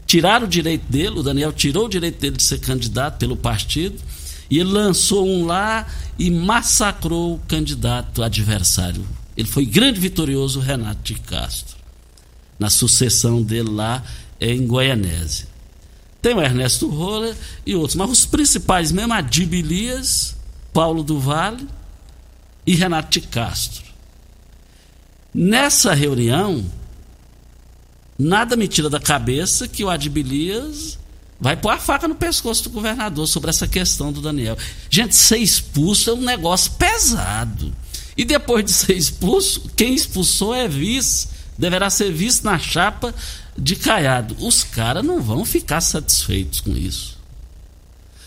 tirar 0.06 0.42
o 0.42 0.48
direito 0.48 0.90
dele, 0.90 1.20
o 1.20 1.22
Daniel 1.22 1.52
tirou 1.52 1.86
o 1.86 1.88
direito 1.88 2.20
dele 2.20 2.36
de 2.36 2.42
ser 2.42 2.58
candidato 2.58 3.18
pelo 3.18 3.36
partido, 3.36 3.96
e 4.50 4.58
ele 4.58 4.70
lançou 4.70 5.26
um 5.26 5.46
lá 5.46 5.86
e 6.18 6.28
massacrou 6.28 7.34
o 7.34 7.38
candidato 7.46 8.22
adversário. 8.22 9.06
Ele 9.36 9.46
foi 9.46 9.64
grande 9.64 10.00
vitorioso, 10.00 10.58
Renato 10.58 11.02
de 11.02 11.14
Castro, 11.20 11.76
na 12.58 12.68
sucessão 12.68 13.40
dele 13.40 13.70
lá 13.70 14.02
em 14.40 14.66
Goianésia. 14.66 15.49
Tem 16.20 16.34
o 16.34 16.42
Ernesto 16.42 16.88
Roller 16.88 17.34
e 17.64 17.74
outros, 17.74 17.94
mas 17.96 18.10
os 18.10 18.26
principais 18.26 18.92
mesmo, 18.92 19.12
Adib 19.12 19.54
Elias, 19.54 20.36
Paulo 20.72 21.02
do 21.02 21.18
Vale 21.18 21.66
e 22.66 22.74
Renato 22.74 23.18
de 23.18 23.26
Castro. 23.26 23.84
Nessa 25.32 25.94
reunião, 25.94 26.64
nada 28.18 28.56
me 28.56 28.68
tira 28.68 28.90
da 28.90 29.00
cabeça 29.00 29.66
que 29.66 29.84
o 29.84 29.88
Adbilias 29.88 30.98
vai 31.40 31.56
pôr 31.56 31.70
a 31.70 31.78
faca 31.78 32.06
no 32.06 32.14
pescoço 32.14 32.64
do 32.64 32.70
governador 32.70 33.26
sobre 33.26 33.48
essa 33.48 33.66
questão 33.66 34.12
do 34.12 34.20
Daniel. 34.20 34.58
Gente, 34.90 35.16
ser 35.16 35.38
expulso 35.38 36.10
é 36.10 36.14
um 36.14 36.20
negócio 36.20 36.72
pesado. 36.72 37.72
E 38.16 38.24
depois 38.24 38.64
de 38.64 38.72
ser 38.72 38.94
expulso, 38.94 39.70
quem 39.74 39.94
expulsou 39.94 40.54
é 40.54 40.68
vice, 40.68 41.28
deverá 41.56 41.88
ser 41.88 42.12
vice 42.12 42.44
na 42.44 42.58
chapa 42.58 43.14
de 43.60 43.76
Caiado. 43.76 44.36
Os 44.44 44.64
caras 44.64 45.04
não 45.04 45.22
vão 45.22 45.44
ficar 45.44 45.80
satisfeitos 45.80 46.60
com 46.60 46.76
isso. 46.76 47.18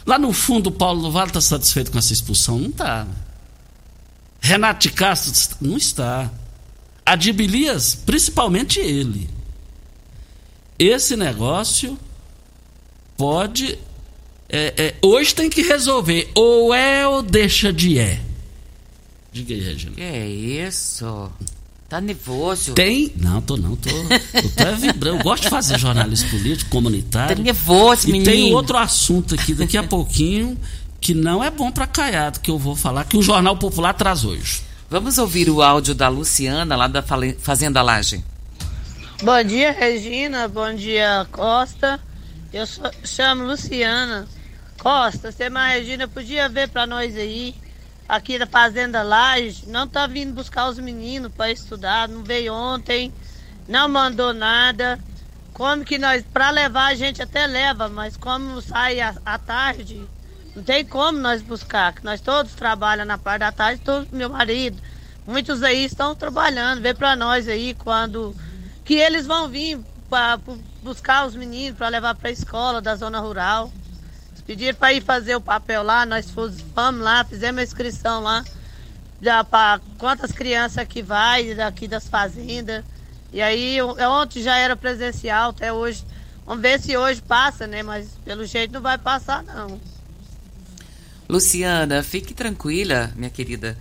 Lá 0.06 0.20
no 0.20 0.32
fundo, 0.34 0.68
o 0.68 0.72
Paulo 0.72 1.02
do 1.02 1.12
Vale 1.12 1.30
está 1.30 1.42
satisfeito 1.42 1.92
com 1.92 1.98
essa 1.98 2.14
expulsão? 2.14 2.60
Não 2.60 2.70
está. 2.70 3.08
Renato 4.40 4.88
de 4.88 4.94
Castro 4.94 5.58
não 5.62 5.78
está. 5.78 6.32
Adbilias, 7.06 7.96
principalmente 7.96 8.80
ele 8.80 9.30
esse 10.78 11.16
negócio 11.16 11.98
pode. 13.18 13.78
É, 14.50 14.74
é, 14.78 14.96
hoje 15.02 15.34
tem 15.34 15.50
que 15.50 15.62
resolver. 15.62 16.30
Ou 16.36 16.74
é 16.74 17.08
ou 17.08 17.22
deixa 17.22 17.72
de 17.72 17.98
é. 17.98 18.22
Diga 19.32 19.54
aí, 19.54 19.62
Regina. 19.62 19.96
Que 19.96 20.02
é 20.02 20.28
isso? 20.28 21.32
Tá 21.94 22.02
nervoso? 22.02 22.74
Tem. 22.74 23.14
Não, 23.18 23.40
tô 23.40 23.56
não, 23.56 23.76
tô. 23.76 23.88
Eu 23.88 24.50
tô 24.56 24.64
é 24.64 24.76
vibrando. 24.78 25.20
Eu 25.20 25.24
gosto 25.24 25.44
de 25.44 25.50
fazer 25.52 25.78
jornalismo 25.78 26.28
político, 26.32 26.72
comunitário. 26.72 27.36
Tá 27.36 27.40
nervoso, 27.44 28.10
e 28.10 28.12
menino. 28.14 28.32
E 28.32 28.34
tem 28.34 28.54
outro 28.56 28.80
assunto 28.80 29.36
aqui 29.36 29.54
daqui 29.54 29.78
a 29.78 29.84
pouquinho 29.84 30.58
que 31.00 31.14
não 31.14 31.44
é 31.44 31.52
bom 31.52 31.72
para 31.72 31.86
Caiado, 31.86 32.40
que 32.40 32.50
eu 32.50 32.58
vou 32.58 32.76
falar, 32.76 33.04
que 33.04 33.16
o 33.16 33.22
Jornal 33.22 33.56
Popular 33.58 33.94
traz 33.94 34.26
hoje. 34.26 34.64
Vamos 34.90 35.20
ouvir 35.20 35.52
o 35.52 35.62
áudio 35.62 35.94
da 35.94 36.10
Luciana, 36.10 36.76
lá 36.76 36.88
da 36.88 37.04
Fazenda 37.38 37.84
Laje. 37.84 38.24
Bom 39.22 39.44
dia, 39.44 39.72
Regina. 39.72 40.48
Bom 40.48 40.74
dia, 40.74 41.28
Costa. 41.32 42.00
Eu 42.52 42.66
sou, 42.66 42.90
chamo 43.04 43.46
Luciana. 43.46 44.28
Costa, 44.80 45.32
você 45.32 45.48
mais 45.48 45.84
Regina 45.84 46.08
podia 46.08 46.50
ver 46.50 46.70
para 46.70 46.88
nós 46.88 47.16
aí, 47.16 47.54
aqui 48.16 48.38
da 48.38 48.46
Fazenda 48.46 49.02
Laje, 49.02 49.68
não 49.68 49.88
tá 49.88 50.06
vindo 50.06 50.34
buscar 50.34 50.70
os 50.70 50.78
meninos 50.78 51.32
para 51.32 51.52
estudar, 51.52 52.08
não 52.08 52.24
veio 52.24 52.54
ontem, 52.54 53.12
não 53.68 53.90
mandou 53.90 54.34
nada. 54.34 55.00
Como 55.54 55.84
que 55.84 55.98
nós, 55.98 56.24
para 56.24 56.50
levar 56.50 56.88
a 56.88 56.96
gente 56.96 57.22
até 57.22 57.46
leva, 57.48 57.90
mas 57.90 58.16
como 58.16 58.62
sai 58.62 59.00
à 59.00 59.38
tarde, 59.38 60.08
não 60.56 60.64
tem 60.64 60.86
como 60.86 61.18
nós 61.20 61.42
buscar, 61.42 61.94
que 61.94 62.04
nós 62.04 62.22
todos 62.22 62.54
trabalhamos 62.54 63.08
na 63.08 63.18
parte 63.18 63.40
da 63.40 63.52
tarde, 63.52 63.82
todos 63.82 64.10
meu 64.10 64.30
marido, 64.30 64.82
muitos 65.26 65.64
aí 65.64 65.86
estão 65.86 66.16
trabalhando, 66.16 66.82
vê 66.82 66.94
para 66.94 67.16
nós 67.16 67.48
aí 67.48 67.74
quando 67.74 68.36
que 68.84 68.96
eles 68.96 69.26
vão 69.26 69.48
vir 69.48 69.80
para 70.10 70.40
buscar 70.82 71.26
os 71.26 71.36
meninos 71.36 71.78
para 71.78 71.88
levar 71.88 72.16
para 72.16 72.30
a 72.30 72.34
escola 72.34 72.82
da 72.82 72.96
zona 72.96 73.20
rural. 73.20 73.72
Pediram 74.46 74.78
para 74.78 74.94
ir 74.94 75.02
fazer 75.02 75.36
o 75.36 75.42
papel 75.42 75.84
lá, 75.84 76.06
nós 76.06 76.30
fomos 76.30 76.58
lá, 77.00 77.24
fizemos 77.24 77.60
a 77.60 77.64
inscrição 77.64 78.22
lá, 78.22 78.44
para 79.50 79.80
quantas 79.98 80.32
crianças 80.32 80.86
que 80.88 81.02
vai 81.02 81.56
daqui 81.56 81.88
das 81.88 82.08
fazendas. 82.08 82.84
E 83.32 83.42
aí 83.42 83.78
é 83.78 84.08
ontem 84.08 84.44
já 84.44 84.58
era 84.58 84.76
presencial, 84.76 85.52
até 85.52 85.72
hoje. 85.72 86.06
Vamos 86.46 86.62
ver 86.62 86.80
se 86.80 86.96
hoje 86.98 87.22
passa, 87.22 87.66
né? 87.66 87.82
Mas 87.82 88.10
pelo 88.26 88.46
jeito 88.46 88.74
não 88.74 88.82
vai 88.82 88.98
passar 88.98 89.42
não. 89.44 89.80
Luciana, 91.30 92.04
fique 92.04 92.34
tranquila, 92.34 93.12
minha 93.16 93.30
querida, 93.30 93.78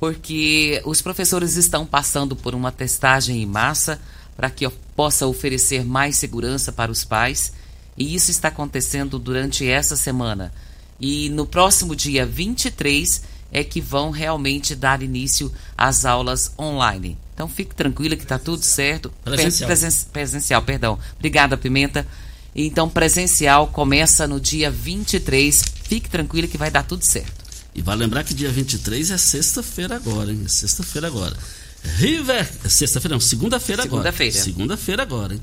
porque 0.00 0.80
os 0.86 1.02
professores 1.02 1.56
estão 1.56 1.84
passando 1.84 2.34
por 2.34 2.54
uma 2.54 2.72
testagem 2.72 3.42
em 3.42 3.46
massa 3.46 4.00
para 4.34 4.48
que 4.48 4.66
possa 4.96 5.26
oferecer 5.26 5.84
mais 5.84 6.16
segurança 6.16 6.72
para 6.72 6.90
os 6.90 7.04
pais. 7.04 7.52
E 8.00 8.14
isso 8.14 8.30
está 8.30 8.48
acontecendo 8.48 9.18
durante 9.18 9.68
essa 9.68 9.94
semana. 9.94 10.50
E 10.98 11.28
no 11.28 11.44
próximo 11.44 11.94
dia 11.94 12.24
23 12.24 13.20
é 13.52 13.62
que 13.62 13.78
vão 13.78 14.10
realmente 14.10 14.74
dar 14.74 15.02
início 15.02 15.52
às 15.76 16.06
aulas 16.06 16.50
online. 16.58 17.18
Então 17.34 17.46
fique 17.46 17.74
tranquila 17.74 18.16
que 18.16 18.22
está 18.22 18.38
tudo 18.38 18.62
certo. 18.62 19.12
Presencial. 19.22 19.66
Presen 19.68 19.90
presencial, 20.10 20.62
perdão. 20.62 20.98
Obrigada, 21.18 21.58
Pimenta. 21.58 22.06
Então, 22.54 22.88
presencial 22.88 23.66
começa 23.66 24.26
no 24.26 24.40
dia 24.40 24.70
23. 24.70 25.62
Fique 25.84 26.08
tranquila 26.08 26.48
que 26.48 26.56
vai 26.56 26.70
dar 26.70 26.84
tudo 26.84 27.04
certo. 27.04 27.44
E 27.74 27.82
vai 27.82 27.96
lembrar 27.96 28.24
que 28.24 28.32
dia 28.32 28.50
23 28.50 29.10
é 29.10 29.18
sexta-feira 29.18 29.96
agora, 29.96 30.32
hein? 30.32 30.48
Sexta-feira 30.48 31.06
agora. 31.06 31.36
River. 31.98 32.48
Sexta-feira, 32.66 33.14
não, 33.14 33.20
segunda-feira 33.20 33.82
agora. 33.82 34.10
Segunda-feira. 34.10 34.42
Segunda-feira 34.42 35.02
agora, 35.02 35.34
hein? 35.34 35.40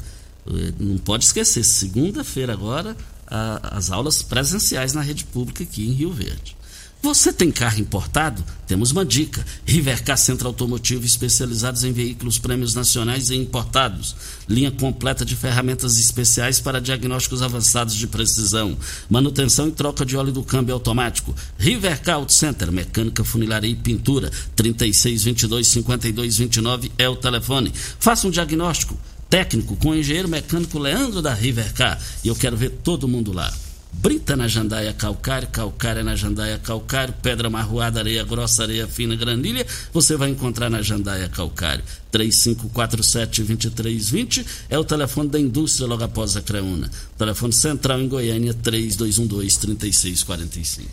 Eh, 0.50 0.74
não 0.80 0.98
pode 0.98 1.26
esquecer, 1.26 1.64
segunda-feira 1.64 2.54
agora, 2.54 2.96
a, 3.26 3.78
as 3.78 3.92
aulas 3.92 4.22
presenciais 4.22 4.94
na 4.94 5.02
rede 5.02 5.26
pública 5.26 5.64
aqui 5.64 5.86
em 5.86 5.92
Rio 5.92 6.12
Verde. 6.12 6.58
Você 7.00 7.32
tem 7.32 7.52
carro 7.52 7.80
importado? 7.80 8.44
Temos 8.66 8.92
uma 8.92 9.06
dica. 9.06 9.46
Rivercar 9.64 10.18
Centro 10.18 10.48
Automotivo 10.48 11.06
especializados 11.06 11.84
em 11.84 11.92
veículos 11.92 12.40
prêmios 12.40 12.74
nacionais 12.74 13.30
e 13.30 13.36
importados. 13.36 14.16
Linha 14.50 14.72
completa 14.72 15.24
de 15.24 15.36
ferramentas 15.36 15.98
especiais 15.98 16.60
para 16.60 16.82
diagnósticos 16.82 17.44
avançados 17.44 17.94
de 17.94 18.08
precisão. 18.08 18.76
Manutenção 19.08 19.68
e 19.68 19.72
troca 19.72 20.04
de 20.04 20.18
óleo 20.18 20.34
do 20.34 20.44
câmbio 20.44 20.74
automático. 20.74 21.36
Rivercar 21.58 22.16
Auto 22.16 22.34
Center, 22.34 22.72
mecânica, 22.72 23.24
funilaria 23.24 23.72
e 23.72 23.76
pintura. 23.76 24.32
3622 24.56 25.68
5229 25.68 26.92
é 26.98 27.08
o 27.08 27.16
telefone. 27.16 27.72
Faça 28.00 28.28
um 28.28 28.32
diagnóstico 28.32 28.98
técnico 29.30 29.76
com 29.76 29.90
o 29.90 29.96
engenheiro 29.96 30.28
mecânico 30.28 30.80
Leandro 30.80 31.22
da 31.22 31.34
Rivercar. 31.34 32.00
E 32.24 32.28
eu 32.28 32.36
quero 32.36 32.58
ver 32.58 32.72
todo 32.84 33.08
mundo 33.08 33.32
lá. 33.32 33.54
Brita 33.92 34.36
na 34.36 34.48
jandaia 34.48 34.94
calcário, 34.94 35.48
calcária 35.48 36.04
na 36.04 36.16
jandaia 36.16 36.60
calcário, 36.60 37.16
pedra 37.22 37.48
marroada, 37.50 38.00
areia 38.00 38.24
grossa, 38.24 38.62
areia 38.64 38.88
fina, 38.88 39.16
granilha, 39.16 39.66
você 39.92 40.16
vai 40.16 40.30
encontrar 40.30 40.70
na 40.70 40.84
jandaia 40.84 41.28
calcário. 41.30 41.84
3547-2320 42.14 44.46
é 44.70 44.78
o 44.78 44.84
telefone 44.84 45.30
da 45.30 45.40
indústria 45.40 45.88
logo 45.88 46.04
após 46.04 46.36
a 46.36 46.42
Creuna. 46.42 46.92
Telefone 47.18 47.54
central 47.54 48.00
em 48.02 48.08
Goiânia, 48.08 48.54
3212-3645. 48.54 50.84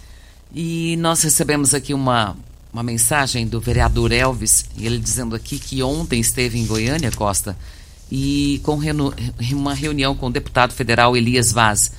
E 0.54 0.96
nós 0.98 1.20
recebemos 1.22 1.74
aqui 1.74 1.92
uma, 1.92 2.34
uma 2.72 2.82
mensagem 2.82 3.46
do 3.46 3.60
vereador 3.60 4.12
Elvis, 4.12 4.64
ele 4.78 4.98
dizendo 4.98 5.34
aqui 5.34 5.58
que 5.58 5.82
ontem 5.82 6.20
esteve 6.20 6.58
em 6.58 6.64
Goiânia, 6.64 7.10
Costa, 7.10 7.54
e 8.10 8.60
com 8.62 8.78
uma 9.52 9.74
reunião 9.74 10.14
com 10.14 10.26
o 10.26 10.32
deputado 10.32 10.72
federal 10.72 11.16
Elias 11.16 11.52
Vaz 11.52 11.92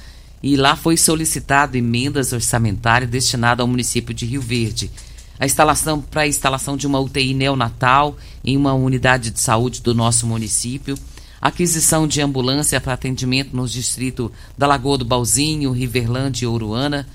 e 0.46 0.56
lá 0.56 0.76
foi 0.76 0.96
solicitado 0.96 1.76
emendas 1.76 2.32
orçamentárias 2.32 3.10
destinadas 3.10 3.62
ao 3.62 3.68
município 3.68 4.14
de 4.14 4.28
Rio 4.28 4.42
Verde. 4.42 4.92
A 5.40 5.46
instalação 5.46 6.00
para 6.00 6.22
a 6.22 6.28
instalação 6.28 6.78
de 6.78 6.86
uma 6.86 7.00
UTI 7.00 7.34
neonatal 7.34 8.16
em 8.44 8.56
uma 8.56 8.72
unidade 8.74 9.32
de 9.32 9.40
saúde 9.40 9.82
do 9.82 9.96
nosso 9.96 10.28
município, 10.28 10.96
aquisição 11.42 12.08
de 12.08 12.22
ambulância 12.22 12.80
para 12.80 12.94
atendimento 12.94 13.56
nos 13.56 13.72
distritos 13.72 14.30
da 14.56 14.68
Lagoa 14.68 15.00
do 15.00 15.06
Balzinho, 15.06 15.72
Riverlândia 15.72 16.46
e 16.46 16.48
Uruana, 16.48 17.08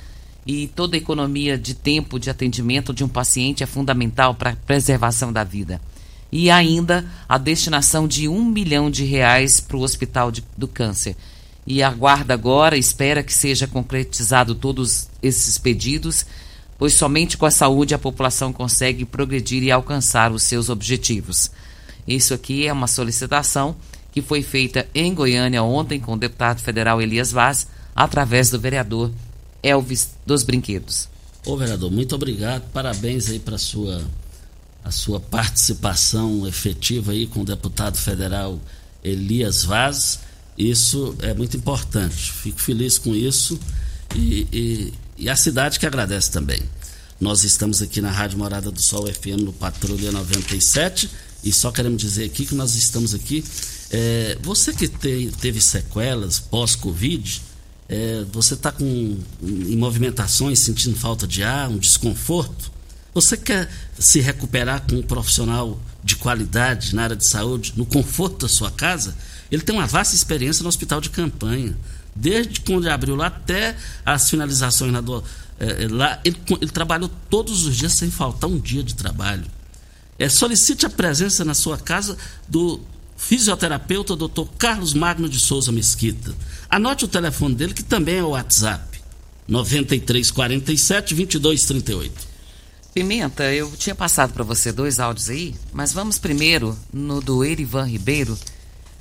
e 0.45 0.67
toda 0.67 0.97
a 0.97 0.99
economia 0.99 1.57
de 1.57 1.75
tempo 1.75 2.19
de 2.19 2.31
atendimento 2.31 2.93
de 2.93 3.05
um 3.05 3.09
paciente 3.09 3.63
é 3.63 3.67
fundamental 3.67 4.35
para 4.35 4.51
a 4.51 4.57
preservação 4.57 5.33
da 5.33 5.45
vida. 5.45 5.81
E 6.33 6.51
ainda 6.51 7.05
a 7.29 7.37
destinação 7.39 8.07
de 8.07 8.29
um 8.29 8.45
milhão 8.45 8.91
de 8.91 9.05
reais 9.05 9.59
para 9.61 9.77
o 9.77 9.83
Hospital 9.83 10.31
de, 10.31 10.45
do 10.57 10.69
Câncer 10.69 11.17
e 11.67 11.83
aguarda 11.83 12.35
agora, 12.35 12.77
espera 12.77 13.23
que 13.23 13.33
seja 13.33 13.67
concretizado 13.67 14.55
todos 14.55 15.09
esses 15.23 15.59
pedidos, 15.59 16.25
pois 16.79 16.95
somente 16.95 17.37
com 17.37 17.47
a 17.47 17.51
saúde 17.51 17.95
a 17.95 17.99
população 17.99 18.53
consegue 18.53 19.05
progredir 19.05 19.63
e 19.63 19.71
alcançar 19.71 20.33
os 20.33 20.43
seus 20.43 20.69
objetivos. 20.69 21.51
Isso 22.09 22.33
aqui 22.33 22.67
é 22.67 22.73
uma 22.73 22.87
solicitação 22.87 23.77
que 24.13 24.23
foi 24.23 24.43
feita 24.43 24.89
em 24.95 25.15
Goiânia 25.15 25.63
ontem 25.63 26.01
com 26.01 26.15
o 26.15 26.19
deputado 26.19 26.61
federal 26.61 27.01
Elias 27.01 27.31
Vaz, 27.31 27.69
através 27.95 28.51
do 28.51 28.59
vereador 28.59 29.13
Elvis 29.63 30.11
dos 30.27 30.43
Brinquedos. 30.43 31.09
Ô 31.47 31.57
vereador, 31.57 31.91
muito 31.91 32.15
obrigado, 32.15 32.63
parabéns 32.73 33.29
aí 33.29 33.39
para 33.39 33.59
sua 33.59 34.03
a 34.85 34.91
sua 34.91 35.21
participação 35.21 36.47
efetiva 36.47 37.13
aí 37.13 37.27
com 37.27 37.41
o 37.41 37.45
deputado 37.45 37.97
federal 37.97 38.61
Elias 39.03 39.65
Vaz. 39.65 40.21
Isso 40.57 41.15
é 41.21 41.33
muito 41.35 41.57
importante. 41.57 42.33
Fico 42.33 42.61
feliz 42.61 42.99
com 42.99 43.15
isso 43.15 43.59
e, 44.15 44.47
e, 44.53 44.95
e, 45.19 45.29
a 45.29 45.37
cidade 45.37 45.79
que 45.79 45.87
agradece 45.87 46.31
também. 46.31 46.63
Nós 47.21 47.45
estamos 47.45 47.83
aqui 47.83 48.01
na 48.01 48.11
Rádio 48.11 48.39
Morada 48.39 48.71
do 48.71 48.81
Sol 48.81 49.07
FM 49.07 49.43
no 49.43 49.53
Patrulha 49.53 50.11
97 50.11 51.11
e 51.45 51.53
só 51.53 51.71
queremos 51.71 52.01
dizer 52.01 52.25
aqui 52.25 52.47
que 52.47 52.55
nós 52.55 52.75
estamos 52.75 53.15
aqui. 53.15 53.45
É, 53.91 54.39
você 54.43 54.73
que 54.73 54.89
te, 54.89 55.33
teve 55.41 55.61
sequelas 55.61 56.39
pós-Covid, 56.39 57.43
é, 57.89 58.25
você 58.33 58.55
está 58.55 58.71
com 58.71 58.85
em 58.85 59.77
movimentações, 59.77 60.61
sentindo 60.61 60.97
falta 60.97 61.27
de 61.27 61.43
ar, 61.43 61.69
um 61.69 61.79
desconforto. 61.79 62.71
Você 63.13 63.37
quer 63.37 63.69
se 63.99 64.21
recuperar 64.21 64.85
com 64.89 64.97
um 64.97 65.03
profissional 65.03 65.81
de 66.03 66.17
qualidade 66.17 66.95
na 66.95 67.03
área 67.03 67.17
de 67.17 67.27
saúde, 67.27 67.73
no 67.77 67.85
conforto 67.85 68.47
da 68.47 68.49
sua 68.49 68.71
casa? 68.71 69.17
Ele 69.51 69.63
tem 69.63 69.75
uma 69.75 69.87
vasta 69.87 70.15
experiência 70.15 70.63
no 70.63 70.69
hospital 70.69 71.01
de 71.01 71.11
campanha. 71.11 71.77
Desde 72.15 72.61
quando 72.61 72.89
abriu 72.89 73.17
lá 73.17 73.27
até 73.27 73.77
as 74.05 74.31
finalizações 74.31 74.93
lá, 74.93 75.01
do, 75.01 75.25
é, 75.59 75.89
lá 75.91 76.21
ele, 76.25 76.41
ele, 76.61 76.71
trabalhou 76.71 77.11
todos 77.29 77.67
os 77.67 77.77
dias 77.77 77.93
sem 77.93 78.11
faltar 78.11 78.49
um 78.49 78.59
dia 78.59 78.83
de 78.83 78.95
trabalho. 78.95 79.45
É, 80.19 80.29
solicite 80.29 80.87
a 80.87 80.91
presença 80.91 81.45
na 81.45 81.55
sua 81.55 81.79
casa 81.79 82.17
do 82.49 82.81
fisioterapeuta 83.17 84.17
Dr. 84.17 84.45
Carlos 84.57 84.95
Magno 84.95 85.29
de 85.29 85.41
Souza 85.41 85.73
Mesquita. 85.73 86.35
Anote 86.69 87.05
o 87.05 87.09
telefone 87.09 87.55
dele, 87.55 87.75
que 87.75 87.83
também 87.83 88.17
é 88.17 88.23
o 88.23 88.31
WhatsApp. 88.31 89.01
9347 89.49 91.15
2238. 91.15 92.30
Pimenta, 92.93 93.45
eu 93.53 93.71
tinha 93.77 93.95
passado 93.95 94.33
para 94.33 94.43
você 94.43 94.73
dois 94.73 94.99
áudios 94.99 95.29
aí, 95.29 95.55
mas 95.73 95.93
vamos 95.93 96.19
primeiro 96.19 96.77
no 96.93 97.21
do 97.21 97.45
Erivan 97.45 97.85
Ribeiro, 97.85 98.37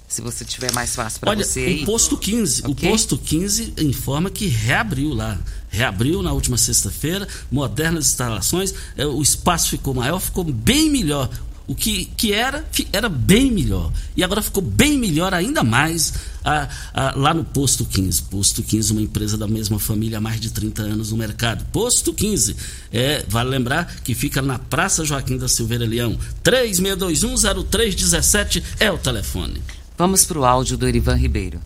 se 0.08 0.22
você 0.22 0.46
tiver 0.46 0.72
mais 0.74 0.96
fácil 0.96 1.20
para 1.20 1.36
você 1.36 1.60
aí. 1.60 1.84
O 1.84 1.86
posto 1.86 2.18
15, 2.18 2.62
okay? 2.68 2.90
o 2.90 2.92
posto 2.92 3.18
15 3.18 3.74
informa 3.80 4.30
que 4.30 4.48
reabriu 4.48 5.14
lá. 5.14 5.40
Reabriu 5.70 6.22
na 6.22 6.32
última 6.32 6.58
sexta-feira, 6.58 7.28
modernas 7.52 8.08
instalações, 8.08 8.74
é, 8.96 9.06
o 9.06 9.22
espaço 9.22 9.70
ficou 9.70 9.94
maior, 9.94 10.20
ficou 10.20 10.44
bem 10.44 10.90
melhor. 10.90 11.30
O 11.70 11.76
que, 11.76 12.06
que 12.18 12.34
era, 12.34 12.68
era 12.92 13.08
bem 13.08 13.52
melhor. 13.52 13.94
E 14.18 14.24
agora 14.24 14.42
ficou 14.42 14.64
bem 14.64 14.98
melhor 14.98 15.36
ainda 15.36 15.64
mais 15.64 16.12
a, 16.44 16.68
a, 16.92 17.14
lá 17.16 17.32
no 17.32 17.44
Posto 17.44 17.86
15. 17.86 18.24
Posto 18.24 18.64
15, 18.64 18.92
uma 18.92 19.04
empresa 19.04 19.38
da 19.38 19.48
mesma 19.48 19.78
família 19.78 20.18
há 20.18 20.22
mais 20.22 20.42
de 20.42 20.50
30 20.50 20.82
anos 20.82 21.12
no 21.12 21.18
mercado. 21.18 21.64
Posto 21.72 22.12
15, 22.12 22.56
é, 22.92 23.24
vale 23.28 23.52
lembrar 23.52 23.86
que 24.04 24.16
fica 24.16 24.42
na 24.42 24.58
Praça 24.58 25.06
Joaquim 25.06 25.38
da 25.38 25.48
Silveira 25.48 25.86
Leão. 25.86 26.18
36210317 26.44 28.64
é 28.80 28.92
o 28.92 28.98
telefone. 28.98 29.62
Vamos 29.96 30.26
para 30.26 30.40
o 30.40 30.46
áudio 30.46 30.76
do 30.76 30.88
Erivan 30.88 31.18
Ribeiro. 31.18 31.62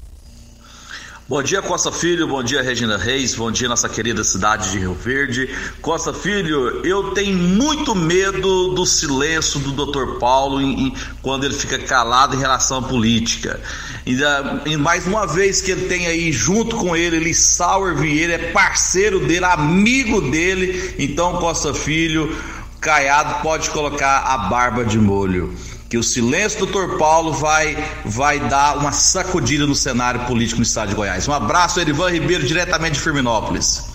Bom 1.25 1.41
dia, 1.41 1.61
Costa 1.61 1.89
Filho. 1.89 2.27
Bom 2.27 2.43
dia, 2.43 2.61
Regina 2.61 2.97
Reis. 2.97 3.33
Bom 3.33 3.49
dia, 3.49 3.69
nossa 3.69 3.87
querida 3.87 4.25
cidade 4.25 4.71
de 4.71 4.79
Rio 4.79 4.93
Verde. 4.93 5.49
Costa 5.81 6.13
Filho, 6.13 6.85
eu 6.85 7.11
tenho 7.11 7.37
muito 7.37 7.95
medo 7.95 8.73
do 8.73 8.85
silêncio 8.85 9.57
do 9.61 9.85
Dr. 9.85 10.19
Paulo 10.19 10.59
em, 10.59 10.87
em, 10.87 10.93
quando 11.21 11.45
ele 11.45 11.53
fica 11.53 11.79
calado 11.79 12.35
em 12.35 12.39
relação 12.39 12.79
à 12.79 12.81
política. 12.81 13.57
E, 14.05 14.75
mais 14.75 15.07
uma 15.07 15.25
vez 15.25 15.61
que 15.61 15.71
ele 15.71 15.87
tem 15.87 16.07
aí 16.07 16.29
junto 16.29 16.75
com 16.75 16.93
ele, 16.93 17.15
ele 17.15 17.33
Sauer 17.33 17.95
Vieira, 17.95 18.33
é 18.33 18.51
parceiro 18.51 19.25
dele, 19.25 19.45
amigo 19.45 20.29
dele. 20.29 20.93
Então, 20.99 21.37
Costa 21.37 21.73
Filho, 21.73 22.35
Caiado 22.81 23.41
pode 23.41 23.69
colocar 23.69 24.23
a 24.23 24.37
barba 24.49 24.83
de 24.83 24.99
molho 24.99 25.55
que 25.93 25.97
o 25.99 26.01
silêncio 26.01 26.65
do 26.65 26.65
Dr. 26.65 26.97
Paulo 26.97 27.31
vai, 27.33 27.77
vai 28.03 28.39
dar 28.49 28.79
uma 28.79 28.91
sacudida 28.91 29.67
no 29.67 29.75
cenário 29.75 30.25
político 30.25 30.57
no 30.57 30.63
estado 30.63 30.89
de 30.89 30.95
Goiás. 30.95 31.27
Um 31.27 31.33
abraço, 31.33 31.79
Erivan 31.79 32.09
Ribeiro, 32.09 32.47
diretamente 32.47 32.95
de 32.95 32.99
Firminópolis. 32.99 33.91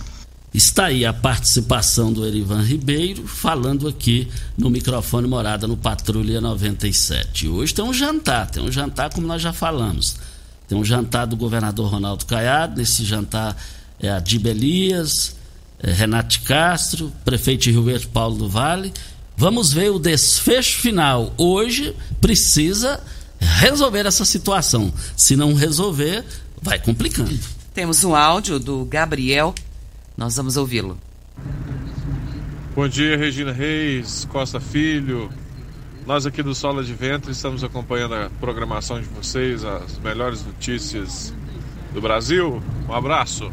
Está 0.53 0.85
aí 0.85 1.05
a 1.05 1.11
participação 1.11 2.13
do 2.13 2.25
Erivan 2.25 2.61
Ribeiro 2.61 3.27
falando 3.27 3.85
aqui 3.85 4.29
no 4.57 4.69
microfone 4.69 5.27
Morada 5.27 5.67
no 5.67 5.75
Patrulha 5.75 6.39
97. 6.39 7.49
Hoje 7.49 7.73
tem 7.73 7.83
um 7.83 7.93
jantar, 7.93 8.49
tem 8.49 8.63
um 8.63 8.71
jantar 8.71 9.11
como 9.13 9.27
nós 9.27 9.41
já 9.41 9.51
falamos. 9.51 10.15
Tem 10.69 10.77
um 10.77 10.85
jantar 10.85 11.27
do 11.27 11.35
governador 11.35 11.91
Ronaldo 11.91 12.25
Caiado, 12.25 12.77
nesse 12.77 13.03
jantar 13.03 13.57
é 13.99 14.09
a 14.09 14.19
Dibelias, 14.19 15.35
é 15.83 15.91
Renato 15.91 16.39
Castro, 16.43 17.11
prefeito 17.25 17.63
de 17.63 17.71
Rio 17.71 17.83
Verde 17.83 18.07
Paulo 18.07 18.37
do 18.37 18.47
Vale 18.47 18.93
Vamos 19.39 19.71
ver 19.71 19.89
o 19.89 19.97
desfecho 19.97 20.81
final. 20.81 21.33
Hoje 21.37 21.95
precisa 22.19 23.01
resolver 23.39 24.05
essa 24.05 24.25
situação. 24.25 24.93
Se 25.15 25.37
não 25.37 25.53
resolver, 25.53 26.25
vai 26.61 26.77
complicando. 26.77 27.39
Temos 27.73 28.03
um 28.03 28.13
áudio 28.13 28.59
do 28.59 28.83
Gabriel. 28.83 29.55
Nós 30.17 30.35
vamos 30.35 30.57
ouvi-lo. 30.57 30.99
Bom 32.75 32.85
dia, 32.89 33.15
Regina 33.15 33.53
Reis, 33.53 34.27
Costa 34.29 34.59
Filho. 34.59 35.29
Nós 36.05 36.25
aqui 36.25 36.43
do 36.43 36.53
Sola 36.53 36.83
de 36.83 36.93
Ventre 36.93 37.31
estamos 37.31 37.63
acompanhando 37.63 38.15
a 38.15 38.29
programação 38.41 38.99
de 38.99 39.07
vocês, 39.07 39.63
as 39.63 39.97
melhores 39.99 40.45
notícias 40.45 41.33
do 41.93 42.01
Brasil. 42.01 42.61
Um 42.89 42.93
abraço. 42.93 43.49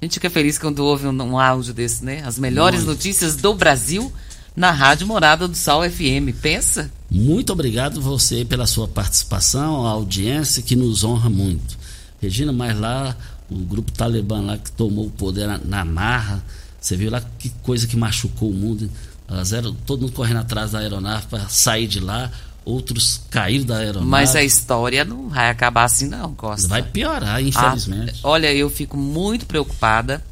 A 0.00 0.04
gente 0.04 0.14
fica 0.14 0.28
feliz 0.28 0.58
quando 0.58 0.80
ouve 0.80 1.06
um, 1.06 1.22
um 1.22 1.38
áudio 1.38 1.72
desse, 1.72 2.04
né? 2.04 2.22
As 2.24 2.38
melhores 2.38 2.80
Muito. 2.80 2.96
notícias 2.96 3.36
do 3.36 3.54
Brasil 3.54 4.12
na 4.54 4.70
Rádio 4.70 5.06
Morada 5.06 5.48
do 5.48 5.56
Sol 5.56 5.88
FM. 5.88 6.36
Pensa? 6.40 6.90
Muito 7.10 7.52
obrigado 7.52 8.00
você 8.00 8.44
pela 8.44 8.66
sua 8.66 8.86
participação, 8.86 9.86
a 9.86 9.90
audiência 9.90 10.62
que 10.62 10.76
nos 10.76 11.02
honra 11.02 11.30
muito. 11.30 11.78
Regina, 12.20 12.52
mas 12.52 12.78
lá 12.78 13.16
o 13.50 13.56
grupo 13.56 13.92
Talibã 13.92 14.40
lá 14.40 14.58
que 14.58 14.70
tomou 14.72 15.06
o 15.06 15.10
poder 15.10 15.46
na, 15.46 15.58
na 15.58 15.84
marra, 15.84 16.44
você 16.80 16.96
viu 16.96 17.10
lá 17.10 17.22
que 17.38 17.48
coisa 17.62 17.86
que 17.86 17.96
machucou 17.96 18.50
o 18.50 18.54
mundo. 18.54 18.90
Elas 19.28 19.52
eram, 19.52 19.74
todo 19.74 20.02
mundo 20.02 20.12
correndo 20.12 20.38
atrás 20.40 20.72
da 20.72 20.78
aeronave 20.78 21.26
para 21.26 21.48
sair 21.48 21.86
de 21.86 22.00
lá 22.00 22.30
outros 22.66 23.22
caíram 23.30 23.64
da 23.64 23.78
aeronave. 23.78 24.06
Mas 24.10 24.34
a 24.36 24.42
história 24.42 25.04
não 25.04 25.28
vai 25.28 25.48
acabar 25.48 25.84
assim 25.84 26.08
não, 26.08 26.34
Costa. 26.34 26.66
Vai 26.68 26.82
piorar, 26.82 27.40
infelizmente. 27.40 28.20
Ah, 28.22 28.28
olha, 28.28 28.52
eu 28.52 28.68
fico 28.68 28.96
muito 28.96 29.46
preocupada 29.46 30.22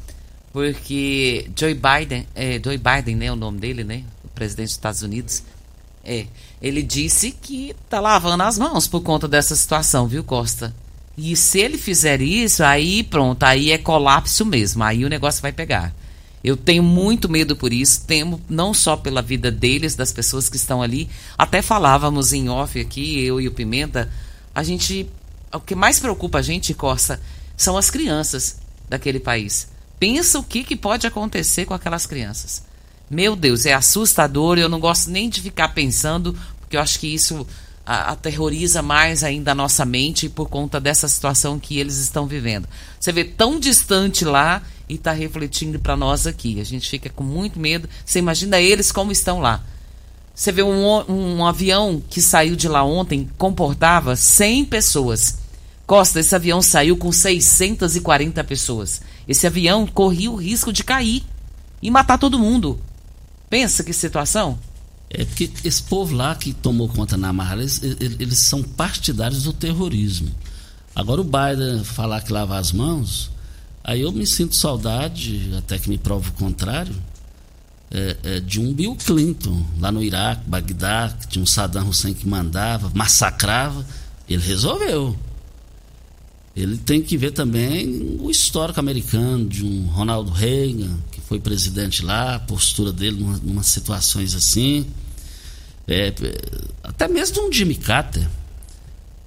porque 0.51 1.49
Joe 1.57 1.73
Biden, 1.73 2.27
é, 2.35 2.61
Joe 2.63 2.77
Biden, 2.77 3.15
né, 3.15 3.31
o 3.31 3.35
nome 3.35 3.59
dele, 3.59 3.83
né, 3.83 4.03
o 4.23 4.27
presidente 4.27 4.67
dos 4.67 4.75
Estados 4.75 5.01
Unidos, 5.01 5.43
É. 6.03 6.27
Ele 6.61 6.83
disse 6.83 7.31
que 7.31 7.75
tá 7.89 7.99
lavando 7.99 8.43
as 8.43 8.59
mãos 8.59 8.87
por 8.87 9.01
conta 9.01 9.27
dessa 9.27 9.55
situação, 9.55 10.07
viu, 10.07 10.23
Costa? 10.23 10.73
E 11.17 11.35
se 11.35 11.59
ele 11.59 11.77
fizer 11.77 12.21
isso, 12.21 12.63
aí 12.63 13.01
pronto, 13.03 13.41
aí 13.43 13.71
é 13.71 13.77
colapso 13.77 14.45
mesmo. 14.45 14.83
Aí 14.83 15.03
o 15.03 15.09
negócio 15.09 15.41
vai 15.41 15.51
pegar. 15.51 15.93
Eu 16.45 16.55
tenho 16.55 16.83
muito 16.83 17.27
medo 17.27 17.55
por 17.55 17.73
isso, 17.73 18.05
temo 18.05 18.39
não 18.47 18.71
só 18.71 18.95
pela 18.95 19.19
vida 19.19 19.49
deles, 19.49 19.95
das 19.95 20.11
pessoas 20.11 20.47
que 20.47 20.57
estão 20.57 20.79
ali. 20.79 21.09
Até 21.35 21.59
falávamos 21.59 22.33
em 22.33 22.49
off 22.49 22.79
aqui, 22.79 23.19
eu 23.25 23.41
e 23.41 23.47
o 23.47 23.51
Pimenta, 23.51 24.11
a 24.53 24.61
gente. 24.61 25.09
O 25.51 25.59
que 25.59 25.73
mais 25.73 25.99
preocupa 25.99 26.37
a 26.37 26.41
gente, 26.43 26.71
Costa, 26.75 27.19
são 27.57 27.75
as 27.75 27.89
crianças 27.89 28.59
daquele 28.87 29.19
país. 29.19 29.69
Pensa 29.97 30.37
o 30.37 30.43
que, 30.43 30.63
que 30.63 30.75
pode 30.75 31.07
acontecer 31.07 31.65
com 31.65 31.73
aquelas 31.73 32.05
crianças. 32.05 32.61
Meu 33.09 33.35
Deus, 33.35 33.65
é 33.65 33.73
assustador. 33.73 34.59
Eu 34.59 34.69
não 34.69 34.79
gosto 34.79 35.09
nem 35.09 35.27
de 35.27 35.41
ficar 35.41 35.69
pensando, 35.69 36.37
porque 36.59 36.77
eu 36.77 36.81
acho 36.81 36.99
que 36.99 37.11
isso 37.11 37.47
a, 37.85 38.11
aterroriza 38.11 38.81
mais 38.81 39.23
ainda 39.23 39.51
a 39.51 39.55
nossa 39.55 39.85
mente 39.85 40.27
por 40.27 40.49
conta 40.49 40.79
dessa 40.79 41.07
situação 41.07 41.59
que 41.59 41.77
eles 41.77 41.97
estão 41.97 42.25
vivendo. 42.25 42.67
Você 42.99 43.11
vê 43.11 43.23
tão 43.23 43.59
distante 43.59 44.25
lá 44.25 44.61
e 44.89 44.95
está 44.95 45.11
refletindo 45.11 45.79
para 45.79 45.95
nós 45.95 46.25
aqui. 46.25 46.59
A 46.59 46.63
gente 46.63 46.89
fica 46.89 47.09
com 47.09 47.23
muito 47.23 47.59
medo. 47.59 47.87
Você 48.03 48.19
imagina 48.19 48.59
eles 48.59 48.91
como 48.91 49.11
estão 49.11 49.39
lá. 49.39 49.63
Você 50.33 50.51
vê 50.51 50.63
um, 50.63 50.85
um 51.09 51.45
avião 51.45 52.03
que 52.09 52.21
saiu 52.21 52.55
de 52.57 52.67
lá 52.67 52.83
ontem, 52.83 53.29
comportava 53.37 54.15
100 54.15 54.65
pessoas. 54.65 55.37
Costa, 55.87 56.19
esse 56.19 56.35
avião 56.35 56.61
saiu 56.61 56.97
com 56.97 57.11
640 57.11 58.43
pessoas. 58.43 59.01
Esse 59.27 59.47
avião 59.47 59.85
corria 59.87 60.29
o 60.29 60.35
risco 60.35 60.73
de 60.73 60.83
cair 60.83 61.23
e 61.81 61.89
matar 61.89 62.17
todo 62.17 62.39
mundo. 62.39 62.81
Pensa 63.49 63.83
que 63.83 63.93
situação. 63.93 64.59
É 65.17 65.23
porque 65.23 65.49
esse 65.63 65.81
povo 65.81 66.13
lá 66.13 66.35
que 66.35 66.53
tomou 66.53 66.89
conta 66.89 67.15
na 67.15 67.31
marra, 67.31 67.55
eles, 67.55 67.81
eles, 67.81 68.39
são 68.39 68.61
partidários 68.61 69.43
do 69.43 69.53
terrorismo. 69.53 70.29
Agora 70.93 71.21
o 71.21 71.23
Biden 71.23 71.83
falar 71.85 72.21
que 72.21 72.33
lava 72.33 72.57
as 72.57 72.71
mãos, 72.71 73.31
aí 73.83 74.01
eu 74.01 74.11
me 74.11 74.27
sinto 74.27 74.55
saudade, 74.55 75.53
até 75.57 75.79
que 75.79 75.89
me 75.89 75.97
prova 75.97 76.29
o 76.29 76.33
contrário, 76.33 76.95
é, 77.91 78.17
é, 78.23 78.39
de 78.41 78.59
um 78.59 78.73
Bill 78.73 78.95
Clinton, 78.95 79.65
lá 79.79 79.89
no 79.89 80.03
Iraque, 80.03 80.49
Bagdá, 80.49 81.15
que 81.17 81.27
tinha 81.29 81.43
um 81.43 81.45
Saddam 81.45 81.87
Hussein 81.87 82.13
que 82.13 82.27
mandava, 82.27 82.91
massacrava. 82.93 83.85
Ele 84.27 84.43
resolveu. 84.43 85.17
Ele 86.55 86.77
tem 86.77 87.01
que 87.01 87.17
ver 87.17 87.31
também 87.31 88.17
o 88.19 88.29
histórico 88.29 88.79
americano 88.79 89.47
de 89.47 89.63
um 89.63 89.87
Ronald 89.87 90.31
Reagan, 90.31 90.97
que 91.11 91.21
foi 91.21 91.39
presidente 91.39 92.03
lá, 92.03 92.35
a 92.35 92.39
postura 92.39 92.91
dele 92.91 93.21
em 93.21 93.51
umas 93.51 93.67
situações 93.67 94.33
assim. 94.33 94.85
É, 95.87 96.13
até 96.83 97.07
mesmo 97.07 97.35
de 97.35 97.39
um 97.41 97.51
Jimmy 97.51 97.75
Carter. 97.75 98.27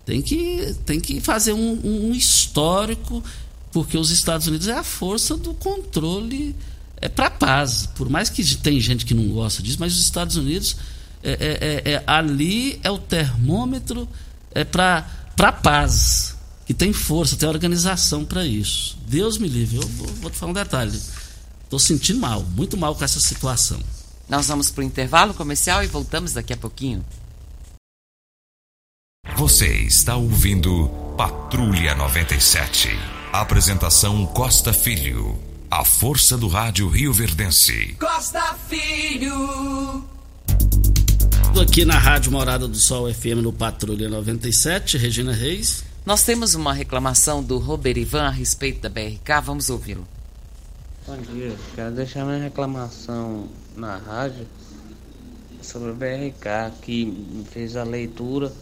Tem 0.05 0.23
que, 0.23 0.75
tem 0.87 1.01
que 1.01 1.21
fazer 1.21 1.53
um, 1.53 1.81
um 1.85 2.15
histórico, 2.15 3.23
porque 3.71 3.99
os 3.99 4.11
Estados 4.11 4.47
Unidos 4.47 4.67
é 4.67 4.73
a 4.73 4.83
força 4.83 5.37
do 5.37 5.53
controle 5.53 6.57
é, 7.01 7.09
para 7.09 7.27
a 7.27 7.31
paz. 7.31 7.87
Por 7.95 8.09
mais 8.09 8.31
que 8.31 8.43
tem 8.57 8.81
gente 8.81 9.05
que 9.05 9.13
não 9.13 9.29
gosta 9.29 9.63
disso, 9.63 9.77
mas 9.79 9.93
os 9.95 10.01
Estados 10.01 10.37
Unidos 10.37 10.77
é, 11.23 11.33
é, 11.33 11.91
é, 11.91 11.93
é 11.93 12.05
ali 12.07 12.81
é 12.83 12.91
o 12.91 12.99
termômetro 12.99 14.09
é 14.55 14.65
para 14.65 15.07
a 15.39 15.53
paz 15.53 16.37
que 16.65 16.75
tem 16.75 16.93
força, 16.93 17.37
tem 17.37 17.49
organização 17.49 18.25
para 18.25 18.47
isso. 18.47 18.99
Deus 19.07 19.39
me 19.39 19.49
livre. 19.49 19.77
Eu 19.77 19.89
vou, 19.89 20.07
vou 20.07 20.31
te 20.31 20.37
falar 20.37 20.51
um 20.51 20.55
detalhe. 20.55 21.01
Estou 21.65 21.79
sentindo 21.79 22.19
mal, 22.19 22.43
muito 22.43 22.77
mal 22.77 22.95
com 22.95 23.05
essa 23.05 23.21
situação. 23.21 23.81
Nós 24.29 24.47
vamos 24.49 24.71
para 24.71 24.83
o 24.83 24.85
intervalo 24.85 25.33
comercial 25.33 25.83
e 25.83 25.87
voltamos 25.87 26.35
daqui 26.35 26.53
a 26.53 26.57
pouquinho. 26.57 27.05
Você 29.37 29.69
está 29.69 30.17
ouvindo 30.17 30.89
Patrulha 31.17 31.95
97. 31.95 32.89
Apresentação 33.33 34.27
Costa 34.27 34.73
Filho. 34.73 35.39
A 35.71 35.85
força 35.85 36.37
do 36.37 36.49
rádio 36.49 36.89
Rio 36.89 37.13
Verdense. 37.13 37.95
Costa 37.99 38.55
Filho. 38.69 40.05
Aqui 41.61 41.85
na 41.85 41.99
Rádio 41.99 42.31
Morada 42.31 42.69
do 42.69 42.77
Sol 42.77 43.13
FM 43.13 43.43
no 43.43 43.53
Patrulha 43.53 44.09
97, 44.09 44.97
Regina 44.97 45.33
Reis. 45.33 45.85
Nós 46.07 46.23
temos 46.23 46.55
uma 46.55 46.73
reclamação 46.73 47.43
do 47.43 47.59
Robert 47.59 47.99
Ivan 47.99 48.29
a 48.29 48.31
respeito 48.31 48.81
da 48.81 48.89
BRK, 48.89 49.41
vamos 49.43 49.69
ouvi-lo. 49.69 50.07
Bom 51.07 51.17
dia, 51.33 51.57
quero 51.75 51.95
deixar 51.95 52.25
minha 52.25 52.43
reclamação 52.43 53.49
na 53.79 53.97
rádio 53.97 54.47
sobre 55.63 55.91
a 55.91 55.93
BRK, 55.93 56.73
que 56.83 57.45
fez 57.51 57.77
a 57.77 57.85
leitura 57.85 58.53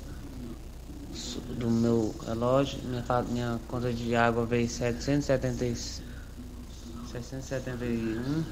do 1.59 1.71
meu 1.71 2.15
relógio, 2.27 2.79
minha, 2.85 3.05
minha 3.31 3.61
conta 3.69 3.93
de 3.93 4.15
água 4.15 4.45
veio 4.45 4.69
770, 4.69 5.75
771. 7.13 8.45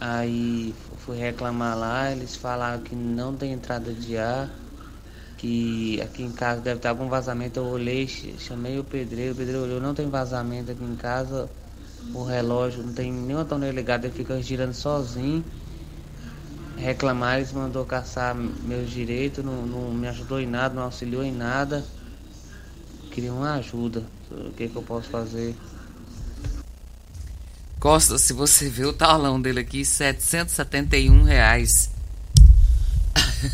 Aí 0.00 0.74
fui 0.98 1.16
reclamar 1.18 1.78
lá, 1.78 2.10
eles 2.10 2.34
falaram 2.34 2.82
que 2.82 2.94
não 2.96 3.36
tem 3.36 3.52
entrada 3.52 3.92
de 3.92 4.16
ar 4.16 4.48
que 5.40 5.98
aqui 6.02 6.22
em 6.22 6.32
casa 6.32 6.60
deve 6.60 6.80
ter 6.80 6.88
algum 6.88 7.08
vazamento. 7.08 7.60
Eu 7.60 7.64
olhei, 7.64 8.06
chamei 8.06 8.78
o 8.78 8.84
pedreiro, 8.84 9.32
o 9.32 9.36
pedreiro 9.36 9.62
olhou, 9.62 9.80
não 9.80 9.94
tem 9.94 10.08
vazamento 10.10 10.70
aqui 10.70 10.84
em 10.84 10.96
casa. 10.96 11.48
O 12.14 12.24
relógio 12.24 12.82
não 12.82 12.92
tem 12.92 13.12
nenhuma 13.12 13.44
torneira 13.44 13.74
ligada, 13.74 14.06
ele 14.06 14.14
fica 14.14 14.40
girando 14.42 14.74
sozinho. 14.74 15.44
Reclamar, 16.76 17.36
eles 17.36 17.52
mandou 17.52 17.84
caçar 17.84 18.34
meus 18.34 18.90
direitos, 18.90 19.44
não, 19.44 19.66
não 19.66 19.92
me 19.92 20.08
ajudou 20.08 20.40
em 20.40 20.46
nada, 20.46 20.74
não 20.74 20.82
auxiliou 20.84 21.22
em 21.22 21.32
nada. 21.32 21.84
Queria 23.10 23.32
uma 23.32 23.54
ajuda. 23.54 24.02
O 24.30 24.50
que, 24.52 24.68
que 24.68 24.76
eu 24.76 24.82
posso 24.82 25.08
fazer? 25.10 25.54
Costa, 27.78 28.18
se 28.18 28.32
você 28.32 28.68
vê 28.68 28.84
o 28.84 28.92
talão 28.92 29.40
dele 29.40 29.60
aqui, 29.60 29.84
771 29.84 31.22
reais. 31.22 31.90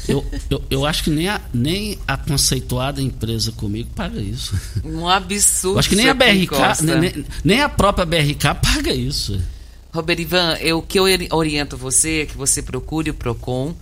Eu, 0.08 0.26
eu, 0.50 0.64
eu, 0.68 0.86
acho 0.86 1.04
que 1.04 1.10
nem 1.10 1.28
a, 1.28 1.40
nem 1.54 1.98
a 2.06 2.16
conceituada 2.16 3.00
empresa 3.00 3.52
comigo 3.52 3.88
paga 3.94 4.20
isso. 4.20 4.58
Um 4.84 5.08
absurdo. 5.08 5.76
Eu 5.76 5.78
acho 5.78 5.88
que 5.88 5.96
nem 5.96 6.08
a 6.08 6.14
BRK, 6.14 6.82
nem, 6.82 7.24
nem, 7.44 7.62
a 7.62 7.68
própria 7.68 8.04
BRK 8.04 8.54
paga 8.60 8.92
isso. 8.92 9.40
Robert 9.92 10.20
Ivan, 10.20 10.54
eu, 10.60 10.78
o 10.78 10.82
que 10.82 10.98
eu 10.98 11.04
oriento 11.30 11.76
você 11.76 12.22
é 12.22 12.26
que 12.26 12.36
você 12.36 12.62
procure 12.62 13.10
o 13.10 13.14
PROCON. 13.14 13.74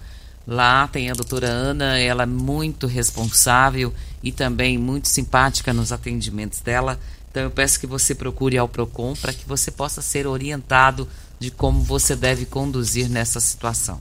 Lá 0.47 0.87
tem 0.89 1.11
a 1.11 1.15
doutora 1.15 1.49
Ana, 1.49 1.99
ela 1.99 2.25
é 2.25 2.27
muito 2.27 2.87
responsável 2.87 3.93
e 4.23 4.31
também 4.31 4.77
muito 4.77 5.09
simpática 5.09 5.73
nos 5.73 5.91
atendimentos 5.91 6.61
dela. 6.61 7.01
Então 7.31 7.43
eu 7.43 7.51
peço 7.51 7.81
que 7.81 7.87
você 7.87 8.15
procure 8.15 8.59
ao 8.59 8.69
PROCON 8.69 9.15
para 9.15 9.33
que 9.33 9.49
você 9.49 9.71
possa 9.71 10.03
ser 10.03 10.27
orientado 10.27 11.09
de 11.39 11.51
como 11.51 11.83
você 11.83 12.15
deve 12.15 12.45
conduzir 12.45 13.09
nessa 13.09 13.41
situação. 13.41 13.99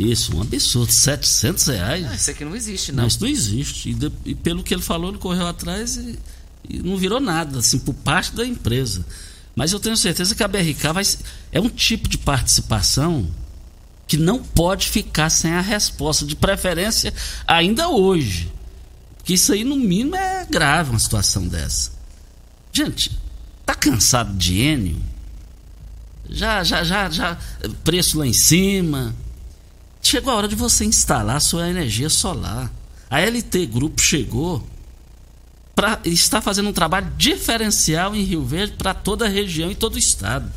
Isso, 0.00 0.34
um 0.34 0.40
absurdo. 0.40 0.90
700 0.90 1.66
reais? 1.66 2.06
Não, 2.06 2.14
isso 2.14 2.30
aqui 2.30 2.44
não 2.44 2.56
existe, 2.56 2.90
não. 2.90 3.02
não 3.02 3.08
isso 3.08 3.20
não 3.20 3.28
existe. 3.28 3.90
E, 3.90 3.94
de, 3.94 4.10
e, 4.24 4.34
pelo 4.34 4.62
que 4.62 4.72
ele 4.72 4.82
falou, 4.82 5.10
ele 5.10 5.18
correu 5.18 5.46
atrás 5.46 5.98
e, 5.98 6.18
e, 6.66 6.78
não 6.78 6.96
virou 6.96 7.20
nada, 7.20 7.58
assim, 7.58 7.78
por 7.78 7.92
parte 7.92 8.34
da 8.34 8.46
empresa. 8.46 9.04
Mas 9.54 9.72
eu 9.72 9.80
tenho 9.80 9.96
certeza 9.96 10.34
que 10.34 10.42
a 10.42 10.48
BRK 10.48 10.92
vai, 10.94 11.04
é 11.52 11.60
um 11.60 11.68
tipo 11.68 12.08
de 12.08 12.16
participação 12.16 13.28
que 14.08 14.16
não 14.16 14.42
pode 14.42 14.88
ficar 14.88 15.28
sem 15.28 15.52
a 15.52 15.60
resposta, 15.60 16.24
de 16.24 16.34
preferência 16.34 17.12
ainda 17.46 17.88
hoje. 17.88 18.50
Porque 19.18 19.34
isso 19.34 19.52
aí, 19.52 19.64
no 19.64 19.76
mínimo, 19.76 20.16
é 20.16 20.46
grave 20.48 20.90
uma 20.90 20.98
situação 20.98 21.46
dessa. 21.46 21.92
Gente, 22.72 23.10
tá 23.66 23.74
cansado 23.74 24.34
de 24.34 24.60
Enio? 24.62 25.02
Já, 26.30 26.64
já, 26.64 26.82
já, 26.82 27.10
já, 27.10 27.36
preço 27.84 28.18
lá 28.18 28.26
em 28.26 28.32
cima 28.32 29.14
Chegou 30.02 30.32
a 30.32 30.36
hora 30.36 30.48
de 30.48 30.54
você 30.54 30.84
instalar 30.84 31.36
a 31.36 31.40
sua 31.40 31.68
energia 31.68 32.08
solar. 32.08 32.70
A 33.08 33.20
LT 33.20 33.66
Grupo 33.66 34.00
chegou 34.00 34.64
para 35.74 35.98
está 36.04 36.40
fazendo 36.40 36.68
um 36.68 36.72
trabalho 36.72 37.10
diferencial 37.16 38.14
em 38.14 38.22
Rio 38.22 38.44
Verde 38.44 38.74
para 38.76 38.92
toda 38.92 39.26
a 39.26 39.28
região 39.28 39.70
e 39.70 39.74
todo 39.74 39.94
o 39.94 39.98
estado. 39.98 40.50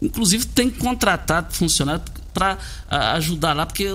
Inclusive 0.00 0.46
tem 0.46 0.68
contratado 0.68 1.54
funcionário 1.54 2.02
para 2.34 2.58
ajudar 3.14 3.52
lá, 3.52 3.66
porque 3.66 3.86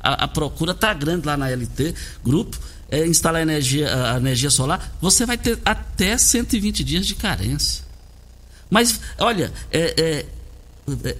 a, 0.00 0.24
a 0.24 0.28
procura 0.28 0.72
está 0.72 0.92
grande 0.94 1.26
lá 1.26 1.36
na 1.36 1.48
LT 1.48 1.94
Grupo. 2.24 2.58
É, 2.88 3.04
instalar 3.04 3.42
energia, 3.42 4.12
a 4.12 4.16
energia 4.16 4.48
solar, 4.48 4.94
você 5.00 5.26
vai 5.26 5.36
ter 5.36 5.58
até 5.64 6.16
120 6.16 6.84
dias 6.84 7.04
de 7.04 7.16
carência. 7.16 7.84
Mas, 8.70 9.00
olha, 9.18 9.52
é, 9.72 9.94
é, 10.00 10.26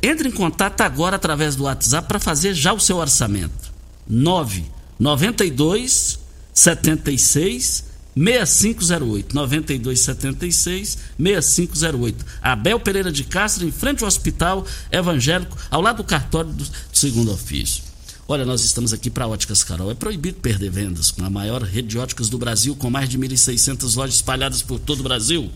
entre 0.02 0.28
em 0.28 0.32
contato 0.32 0.82
agora 0.82 1.16
através 1.16 1.56
do 1.56 1.64
WhatsApp 1.64 2.06
para 2.06 2.20
fazer 2.20 2.54
já 2.54 2.72
o 2.72 2.80
seu 2.80 2.96
orçamento. 2.96 3.74
992 4.08 6.20
76 6.52 7.84
6508 8.16 9.34
92 9.34 10.00
76 10.00 10.98
6508 11.18 12.24
Abel 12.40 12.80
Pereira 12.80 13.12
de 13.12 13.24
Castro 13.24 13.66
em 13.66 13.72
frente 13.72 14.02
ao 14.02 14.08
Hospital 14.08 14.64
Evangélico 14.90 15.56
ao 15.70 15.82
lado 15.82 15.98
do 15.98 16.04
cartório 16.04 16.50
do 16.50 16.66
segundo 16.92 17.32
ofício 17.32 17.84
Olha, 18.28 18.44
nós 18.44 18.64
estamos 18.64 18.92
aqui 18.92 19.08
para 19.08 19.28
Óticas 19.28 19.62
Carol. 19.62 19.88
É 19.88 19.94
proibido 19.94 20.40
perder 20.40 20.68
vendas 20.68 21.12
com 21.12 21.24
a 21.24 21.30
maior 21.30 21.62
rede 21.62 21.86
de 21.86 21.98
óticas 21.98 22.28
do 22.28 22.36
Brasil, 22.36 22.74
com 22.74 22.90
mais 22.90 23.08
de 23.08 23.16
1.600 23.16 23.94
lojas 23.94 24.16
espalhadas 24.16 24.62
por 24.62 24.80
todo 24.80 24.98
o 24.98 25.02
Brasil. 25.04 25.48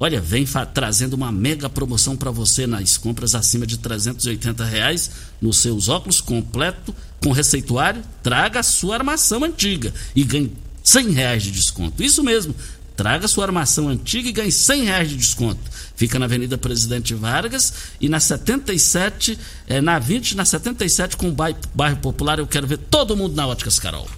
Olha, 0.00 0.20
vem 0.20 0.46
trazendo 0.72 1.14
uma 1.14 1.32
mega 1.32 1.68
promoção 1.68 2.16
para 2.16 2.30
você 2.30 2.66
nas 2.66 2.96
compras 2.96 3.34
acima 3.34 3.66
de 3.66 3.78
380 3.78 4.64
reais 4.64 5.10
nos 5.40 5.58
seus 5.58 5.88
óculos 5.88 6.20
completo 6.20 6.94
com 7.22 7.32
receituário. 7.32 8.02
Traga 8.22 8.60
a 8.60 8.62
sua 8.62 8.94
armação 8.94 9.42
antiga 9.42 9.92
e 10.14 10.22
ganhe 10.22 10.52
100 10.84 11.10
reais 11.10 11.42
de 11.42 11.50
desconto. 11.50 12.02
Isso 12.02 12.22
mesmo, 12.22 12.54
Traga 12.98 13.28
sua 13.28 13.44
armação 13.44 13.88
antiga 13.88 14.28
e 14.28 14.32
ganhe 14.32 14.50
100 14.50 14.82
reais 14.82 15.08
de 15.08 15.16
desconto. 15.16 15.60
Fica 15.94 16.18
na 16.18 16.24
Avenida 16.24 16.58
Presidente 16.58 17.14
Vargas 17.14 17.72
e 18.00 18.08
na 18.08 18.18
77, 18.18 19.38
é, 19.68 19.80
na 19.80 20.00
20, 20.00 20.34
na 20.34 20.44
77 20.44 21.16
com 21.16 21.28
o 21.28 21.32
bairro, 21.32 21.58
bairro 21.72 21.98
Popular. 21.98 22.40
Eu 22.40 22.46
quero 22.48 22.66
ver 22.66 22.78
todo 22.78 23.16
mundo 23.16 23.36
na 23.36 23.46
Óticas 23.46 23.78
Carol. 23.78 24.08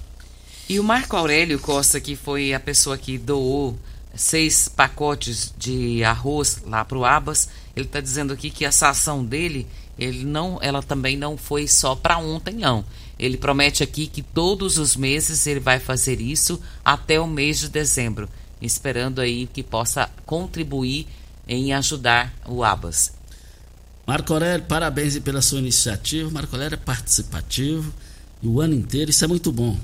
E 0.66 0.80
o 0.80 0.82
Marco 0.82 1.14
Aurélio 1.14 1.58
Costa, 1.58 2.00
que 2.00 2.16
foi 2.16 2.54
a 2.54 2.60
pessoa 2.60 2.96
que 2.96 3.18
doou 3.18 3.78
seis 4.20 4.68
pacotes 4.68 5.54
de 5.56 6.04
arroz 6.04 6.62
lá 6.66 6.84
para 6.84 6.98
o 6.98 7.04
Abas, 7.04 7.48
ele 7.74 7.86
está 7.86 8.00
dizendo 8.00 8.32
aqui 8.32 8.50
que 8.50 8.64
essa 8.64 8.88
ação 8.88 9.24
dele, 9.24 9.66
ele 9.98 10.24
não, 10.24 10.58
ela 10.60 10.82
também 10.82 11.16
não 11.16 11.36
foi 11.36 11.66
só 11.66 11.94
para 11.94 12.18
ontem, 12.18 12.54
não. 12.54 12.84
Ele 13.18 13.36
promete 13.36 13.82
aqui 13.82 14.06
que 14.06 14.22
todos 14.22 14.78
os 14.78 14.96
meses 14.96 15.46
ele 15.46 15.60
vai 15.60 15.78
fazer 15.78 16.20
isso 16.20 16.60
até 16.84 17.20
o 17.20 17.26
mês 17.26 17.58
de 17.60 17.68
dezembro 17.68 18.28
esperando 18.60 19.20
aí 19.20 19.46
que 19.46 19.62
possa 19.62 20.10
contribuir 20.26 21.06
em 21.48 21.72
ajudar 21.72 22.32
o 22.46 22.62
Abas. 22.62 23.12
Marco 24.06 24.32
Aurélio, 24.32 24.66
parabéns 24.66 25.18
pela 25.20 25.40
sua 25.40 25.58
iniciativa. 25.58 26.30
Marco 26.30 26.54
Aurélio 26.54 26.74
é 26.74 26.78
participativo 26.78 27.92
o 28.42 28.60
ano 28.60 28.74
inteiro, 28.74 29.10
isso 29.10 29.24
é 29.24 29.28
muito 29.28 29.52
bom. 29.52 29.78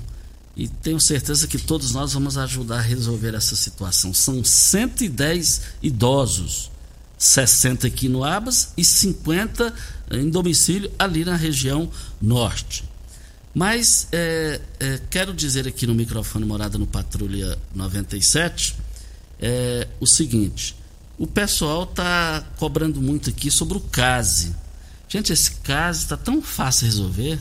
E 0.57 0.67
tenho 0.67 0.99
certeza 0.99 1.47
que 1.47 1.59
todos 1.59 1.91
nós 1.91 2.13
vamos 2.13 2.35
ajudar 2.35 2.79
a 2.79 2.81
resolver 2.81 3.35
essa 3.35 3.55
situação. 3.55 4.11
São 4.11 4.43
110 4.43 5.61
idosos, 5.83 6.71
60 7.15 7.85
aqui 7.85 8.09
no 8.09 8.23
Abas 8.23 8.69
e 8.75 8.83
50 8.83 9.71
em 10.13 10.27
domicílio 10.31 10.91
ali 10.97 11.23
na 11.23 11.35
região 11.35 11.91
norte. 12.19 12.83
Mas 13.53 14.07
é, 14.11 14.59
é, 14.79 14.99
quero 15.11 15.31
dizer 15.31 15.67
aqui 15.67 15.85
no 15.85 15.93
microfone 15.93 16.43
Morada 16.43 16.79
no 16.79 16.87
Patrulha 16.87 17.55
97 17.75 18.75
é, 19.39 19.87
o 19.99 20.07
seguinte: 20.07 20.75
o 21.19 21.27
pessoal 21.27 21.83
está 21.83 22.43
cobrando 22.57 22.99
muito 22.99 23.29
aqui 23.29 23.51
sobre 23.51 23.77
o 23.77 23.81
CASE. 23.81 24.55
Gente, 25.07 25.31
esse 25.31 25.51
CASE 25.51 26.01
está 26.01 26.17
tão 26.17 26.41
fácil 26.41 26.85
resolver. 26.85 27.39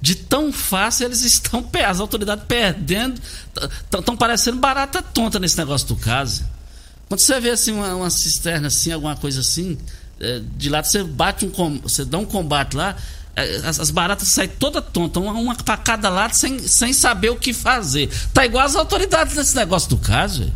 De 0.00 0.14
tão 0.14 0.52
fácil 0.52 1.06
eles 1.06 1.22
estão, 1.22 1.68
as 1.86 2.00
autoridades 2.00 2.44
perdendo, 2.48 3.20
estão 3.92 4.16
parecendo 4.16 4.58
barata 4.58 5.02
tonta 5.02 5.38
nesse 5.38 5.58
negócio 5.58 5.86
do 5.88 5.96
CASE. 5.96 6.44
Quando 7.08 7.20
você 7.20 7.38
vê 7.40 7.50
assim 7.50 7.72
uma, 7.72 7.94
uma 7.94 8.10
cisterna 8.10 8.68
assim, 8.68 8.92
alguma 8.92 9.16
coisa 9.16 9.40
assim, 9.40 9.76
é, 10.20 10.40
de 10.56 10.68
lado 10.68 10.84
você 10.84 11.02
bate 11.02 11.44
um, 11.44 11.78
você 11.80 12.04
dá 12.04 12.18
um 12.18 12.24
combate 12.24 12.76
lá, 12.76 12.96
é, 13.36 13.56
as, 13.64 13.80
as 13.80 13.90
baratas 13.90 14.28
saem 14.28 14.48
toda 14.48 14.80
tonta, 14.80 15.20
uma, 15.20 15.32
uma 15.32 15.54
para 15.54 15.76
cada 15.76 16.08
lado, 16.08 16.34
sem, 16.34 16.58
sem 16.60 16.92
saber 16.92 17.30
o 17.30 17.36
que 17.36 17.52
fazer. 17.52 18.10
Tá 18.32 18.44
igual 18.44 18.64
as 18.64 18.76
autoridades 18.76 19.36
nesse 19.36 19.56
negócio 19.56 19.90
do 19.90 19.98
caso. 19.98 20.52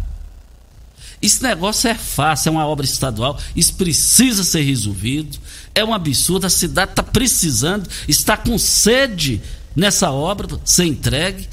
Esse 1.24 1.42
negócio 1.42 1.88
é 1.88 1.94
fácil, 1.94 2.50
é 2.50 2.52
uma 2.52 2.66
obra 2.66 2.84
estadual, 2.84 3.40
isso 3.56 3.76
precisa 3.76 4.44
ser 4.44 4.60
resolvido. 4.60 5.38
É 5.74 5.82
um 5.82 5.94
absurdo, 5.94 6.46
a 6.46 6.50
cidade 6.50 6.90
está 6.90 7.02
precisando, 7.02 7.88
está 8.06 8.36
com 8.36 8.58
sede 8.58 9.40
nessa 9.74 10.10
obra 10.10 10.60
ser 10.66 10.84
entregue. 10.84 11.48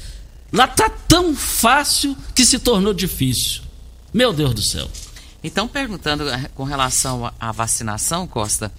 Lá 0.52 0.66
está 0.66 0.90
tão 0.90 1.34
fácil 1.34 2.14
que 2.34 2.44
se 2.44 2.58
tornou 2.58 2.92
difícil. 2.92 3.62
Meu 4.12 4.34
Deus 4.34 4.52
do 4.52 4.60
céu. 4.60 4.90
Então, 5.42 5.66
perguntando 5.66 6.28
eh, 6.28 6.50
com 6.54 6.64
relação 6.64 7.32
à 7.40 7.50
vacinação, 7.50 8.26
Costa, 8.26 8.70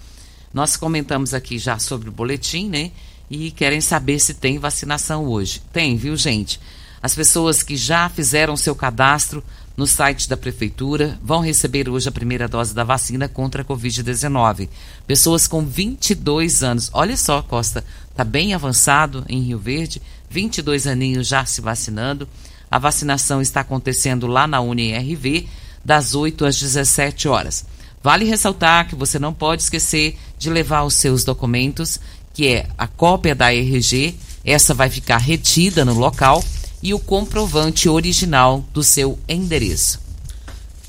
nós 0.52 0.76
comentamos 0.76 1.34
aqui 1.34 1.58
já 1.58 1.76
sobre 1.76 2.08
o 2.08 2.12
boletim, 2.12 2.68
né? 2.68 2.92
E 3.28 3.50
querem 3.50 3.80
saber 3.80 4.20
se 4.20 4.32
tem 4.32 4.60
vacinação 4.60 5.26
hoje. 5.26 5.60
Tem, 5.72 5.96
viu, 5.96 6.16
gente? 6.16 6.60
As 7.02 7.16
pessoas 7.16 7.64
que 7.64 7.76
já 7.76 8.08
fizeram 8.08 8.56
seu 8.56 8.76
cadastro 8.76 9.42
no 9.76 9.86
site 9.86 10.28
da 10.28 10.36
prefeitura 10.36 11.18
vão 11.22 11.40
receber 11.40 11.88
hoje 11.88 12.08
a 12.08 12.12
primeira 12.12 12.46
dose 12.46 12.74
da 12.74 12.84
vacina 12.84 13.28
contra 13.28 13.62
a 13.62 13.64
Covid-19. 13.64 14.68
Pessoas 15.06 15.48
com 15.48 15.64
22 15.64 16.62
anos. 16.62 16.90
Olha 16.92 17.16
só, 17.16 17.42
Costa, 17.42 17.84
tá 18.14 18.22
bem 18.22 18.54
avançado 18.54 19.24
em 19.28 19.40
Rio 19.42 19.58
Verde, 19.58 20.00
22 20.30 20.86
aninhos 20.86 21.26
já 21.26 21.44
se 21.44 21.60
vacinando. 21.60 22.28
A 22.70 22.78
vacinação 22.78 23.40
está 23.40 23.60
acontecendo 23.60 24.26
lá 24.26 24.46
na 24.46 24.60
UniRV, 24.60 25.46
das 25.84 26.14
8 26.14 26.44
às 26.44 26.58
17 26.58 27.28
horas. 27.28 27.64
Vale 28.02 28.24
ressaltar 28.24 28.88
que 28.88 28.94
você 28.94 29.18
não 29.18 29.32
pode 29.32 29.62
esquecer 29.62 30.18
de 30.38 30.50
levar 30.50 30.84
os 30.84 30.94
seus 30.94 31.24
documentos, 31.24 31.98
que 32.32 32.48
é 32.48 32.66
a 32.76 32.86
cópia 32.86 33.34
da 33.34 33.52
RG, 33.52 34.14
essa 34.44 34.74
vai 34.74 34.90
ficar 34.90 35.16
retida 35.16 35.84
no 35.84 35.94
local, 35.94 36.44
e 36.84 36.92
o 36.92 36.98
comprovante 36.98 37.88
original 37.88 38.68
do 38.74 38.84
seu 38.84 39.18
endereço. 39.26 39.98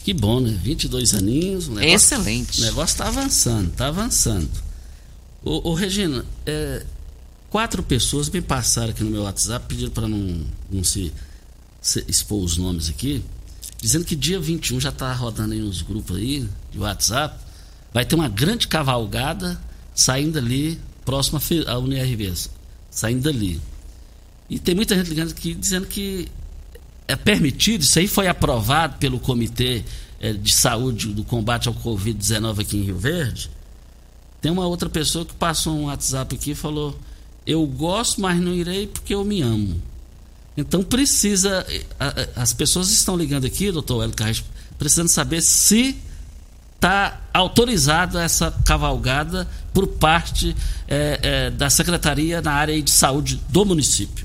Que 0.04 0.14
bom, 0.14 0.42
né? 0.42 0.52
22 0.62 1.16
aninhos. 1.16 1.70
Negócio, 1.70 1.90
Excelente. 1.90 2.62
O 2.62 2.66
negócio 2.66 2.94
está 2.94 3.08
avançando, 3.08 3.70
está 3.70 3.88
avançando. 3.88 4.50
Ô, 5.42 5.72
ô 5.72 5.74
Regina, 5.74 6.26
é, 6.46 6.86
quatro 7.50 7.82
pessoas 7.82 8.30
me 8.30 8.42
passaram 8.42 8.90
aqui 8.90 9.06
no 9.06 9.10
meu 9.10 9.24
WhatsApp, 9.24 9.66
pediram 9.68 9.92
para 9.92 10.08
não, 10.08 10.42
não 10.70 10.84
se, 10.84 11.14
se, 11.82 12.04
expor 12.10 12.44
os 12.44 12.58
nomes 12.58 12.90
aqui, 12.90 13.24
dizendo 13.82 14.04
que 14.04 14.18
dia 14.18 14.40
21 14.40 14.82
já 14.82 14.90
está 14.90 15.14
rodando 15.14 15.54
aí 15.54 15.64
uns 15.64 15.82
grupos 15.82 16.18
aí 16.18 16.46
de 16.72 16.78
WhatsApp 16.78 17.40
vai 17.94 18.04
ter 18.04 18.16
uma 18.16 18.28
grande 18.28 18.68
cavalgada 18.68 19.58
saindo 19.94 20.38
ali, 20.38 20.78
próxima 21.06 21.42
à 21.68 21.80
UNIRV, 21.80 22.34
saindo 22.92 23.24
dali. 23.24 23.62
E 24.50 24.60
tem 24.60 24.76
muita 24.76 24.96
gente 24.96 25.10
ligando 25.10 25.32
aqui 25.32 25.54
dizendo 25.54 25.88
que 25.88 26.28
é 27.08 27.16
permitido, 27.16 27.82
isso 27.82 28.00
aí 28.00 28.08
foi 28.08 28.28
aprovado 28.28 28.98
pelo 28.98 29.20
Comitê 29.20 29.84
é, 30.20 30.34
de 30.34 30.52
Saúde 30.54 31.08
do 31.10 31.24
Combate 31.24 31.68
ao 31.68 31.74
Covid-19 31.74 32.62
aqui 32.62 32.78
em 32.78 32.84
Rio 32.84 32.98
Verde. 32.98 33.50
Tem 34.42 34.52
uma 34.52 34.66
outra 34.66 34.90
pessoa 34.90 35.26
que 35.26 35.34
passou 35.34 35.76
um 35.76 35.86
WhatsApp 35.86 36.36
aqui 36.36 36.52
e 36.52 36.56
falou: 36.56 36.98
Eu 37.46 37.66
gosto, 37.66 38.22
mas 38.22 38.40
não 38.40 38.54
irei 38.54 38.88
porque 38.88 39.14
eu 39.14 39.24
me 39.24 39.42
amo. 39.42 39.82
Então 40.58 40.84
precisa. 40.84 41.66
As 42.36 42.54
pessoas 42.54 42.92
estão 42.92 43.18
ligando 43.18 43.46
aqui, 43.46 43.72
doutor 43.72 44.04
Hélio 44.04 44.16
Carlos, 44.16 44.44
precisando 44.78 45.10
saber 45.10 45.42
se 45.42 45.98
está 46.76 47.22
autorizada 47.34 48.24
essa 48.24 48.52
cavalgada 48.64 49.48
por 49.74 49.88
parte 49.88 50.56
é, 50.88 51.20
é, 51.22 51.50
da 51.50 51.70
Secretaria 51.70 52.42
na 52.42 52.54
área 52.54 52.80
de 52.82 52.92
saúde 52.92 53.42
do 53.50 53.66
município. 53.66 54.25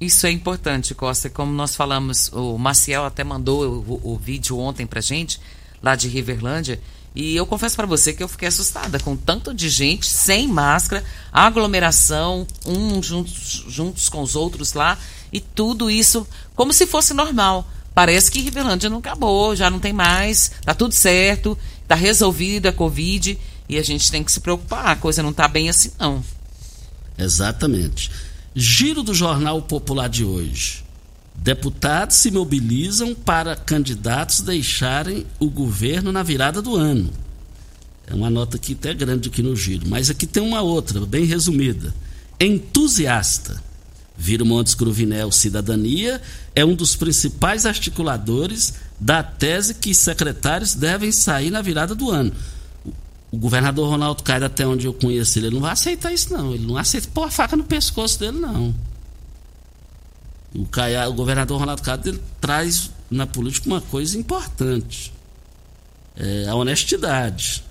Isso 0.00 0.26
é 0.26 0.30
importante, 0.30 0.94
Costa. 0.94 1.28
Como 1.28 1.52
nós 1.52 1.74
falamos, 1.74 2.30
o 2.32 2.56
Maciel 2.56 3.04
até 3.04 3.24
mandou 3.24 3.64
o, 3.64 4.12
o 4.12 4.16
vídeo 4.16 4.58
ontem 4.58 4.86
para 4.86 5.00
gente, 5.00 5.40
lá 5.82 5.96
de 5.96 6.08
Riverlândia. 6.08 6.80
E 7.14 7.34
eu 7.34 7.44
confesso 7.46 7.74
para 7.74 7.86
você 7.86 8.12
que 8.12 8.22
eu 8.22 8.28
fiquei 8.28 8.46
assustada 8.46 9.00
com 9.00 9.16
tanto 9.16 9.52
de 9.52 9.68
gente 9.68 10.06
sem 10.06 10.46
máscara, 10.46 11.04
aglomeração, 11.32 12.46
uns 12.64 13.06
juntos, 13.06 13.64
juntos 13.68 14.08
com 14.08 14.22
os 14.22 14.36
outros 14.36 14.72
lá, 14.72 14.96
e 15.32 15.40
tudo 15.40 15.90
isso 15.90 16.26
como 16.54 16.72
se 16.72 16.86
fosse 16.86 17.12
normal. 17.12 17.68
Parece 17.92 18.30
que 18.30 18.40
Riverlândia 18.40 18.88
não 18.88 18.98
acabou, 18.98 19.56
já 19.56 19.68
não 19.68 19.80
tem 19.80 19.92
mais, 19.92 20.52
tá 20.64 20.72
tudo 20.72 20.94
certo. 20.94 21.58
Está 21.82 21.96
resolvida 21.96 22.68
a 22.68 22.72
Covid 22.72 23.36
e 23.68 23.78
a 23.78 23.82
gente 23.82 24.10
tem 24.10 24.22
que 24.22 24.30
se 24.30 24.40
preocupar. 24.40 24.86
A 24.86 24.96
coisa 24.96 25.22
não 25.22 25.30
está 25.30 25.48
bem 25.48 25.68
assim, 25.68 25.90
não. 25.98 26.22
Exatamente. 27.18 28.12
Giro 28.54 29.02
do 29.02 29.14
Jornal 29.14 29.60
Popular 29.62 30.08
de 30.08 30.24
hoje. 30.24 30.84
Deputados 31.34 32.16
se 32.16 32.30
mobilizam 32.30 33.14
para 33.14 33.54
candidatos 33.54 34.40
deixarem 34.40 35.26
o 35.38 35.48
governo 35.48 36.10
na 36.10 36.22
virada 36.22 36.60
do 36.60 36.74
ano. 36.74 37.10
É 38.06 38.14
uma 38.14 38.30
nota 38.30 38.56
aqui 38.56 38.72
até 38.72 38.94
grande 38.94 39.28
aqui 39.28 39.42
no 39.42 39.54
giro. 39.54 39.86
Mas 39.86 40.10
aqui 40.10 40.26
tem 40.26 40.42
uma 40.42 40.62
outra, 40.62 41.04
bem 41.04 41.24
resumida. 41.24 41.94
Entusiasta. 42.40 43.62
Viro 44.16 44.44
Montes 44.44 44.74
Cruvinel 44.74 45.30
Cidadania 45.30 46.20
é 46.54 46.64
um 46.64 46.74
dos 46.74 46.96
principais 46.96 47.66
articuladores 47.66 48.74
da 48.98 49.22
tese 49.22 49.74
que 49.74 49.94
secretários 49.94 50.74
devem 50.74 51.12
sair 51.12 51.50
na 51.50 51.62
virada 51.62 51.94
do 51.94 52.10
ano. 52.10 52.32
O 53.30 53.36
governador 53.36 53.88
Ronaldo 53.88 54.22
Caio, 54.22 54.44
até 54.44 54.66
onde 54.66 54.86
eu 54.86 54.94
conheço 54.94 55.38
ele, 55.38 55.48
ele 55.48 55.54
não 55.54 55.62
vai 55.62 55.72
aceitar 55.72 56.12
isso, 56.12 56.32
não. 56.32 56.54
Ele 56.54 56.66
não 56.66 56.76
aceita 56.76 57.08
pôr 57.12 57.24
a 57.24 57.30
faca 57.30 57.56
no 57.56 57.64
pescoço 57.64 58.18
dele, 58.18 58.38
não. 58.38 58.74
O, 60.54 60.64
Caio, 60.66 61.10
o 61.10 61.12
governador 61.12 61.60
Ronaldo 61.60 61.82
Caio 61.82 62.00
ele 62.06 62.22
traz 62.40 62.90
na 63.10 63.26
política 63.26 63.68
uma 63.68 63.80
coisa 63.80 64.16
importante: 64.16 65.12
é 66.16 66.48
a 66.48 66.54
honestidade. 66.54 67.62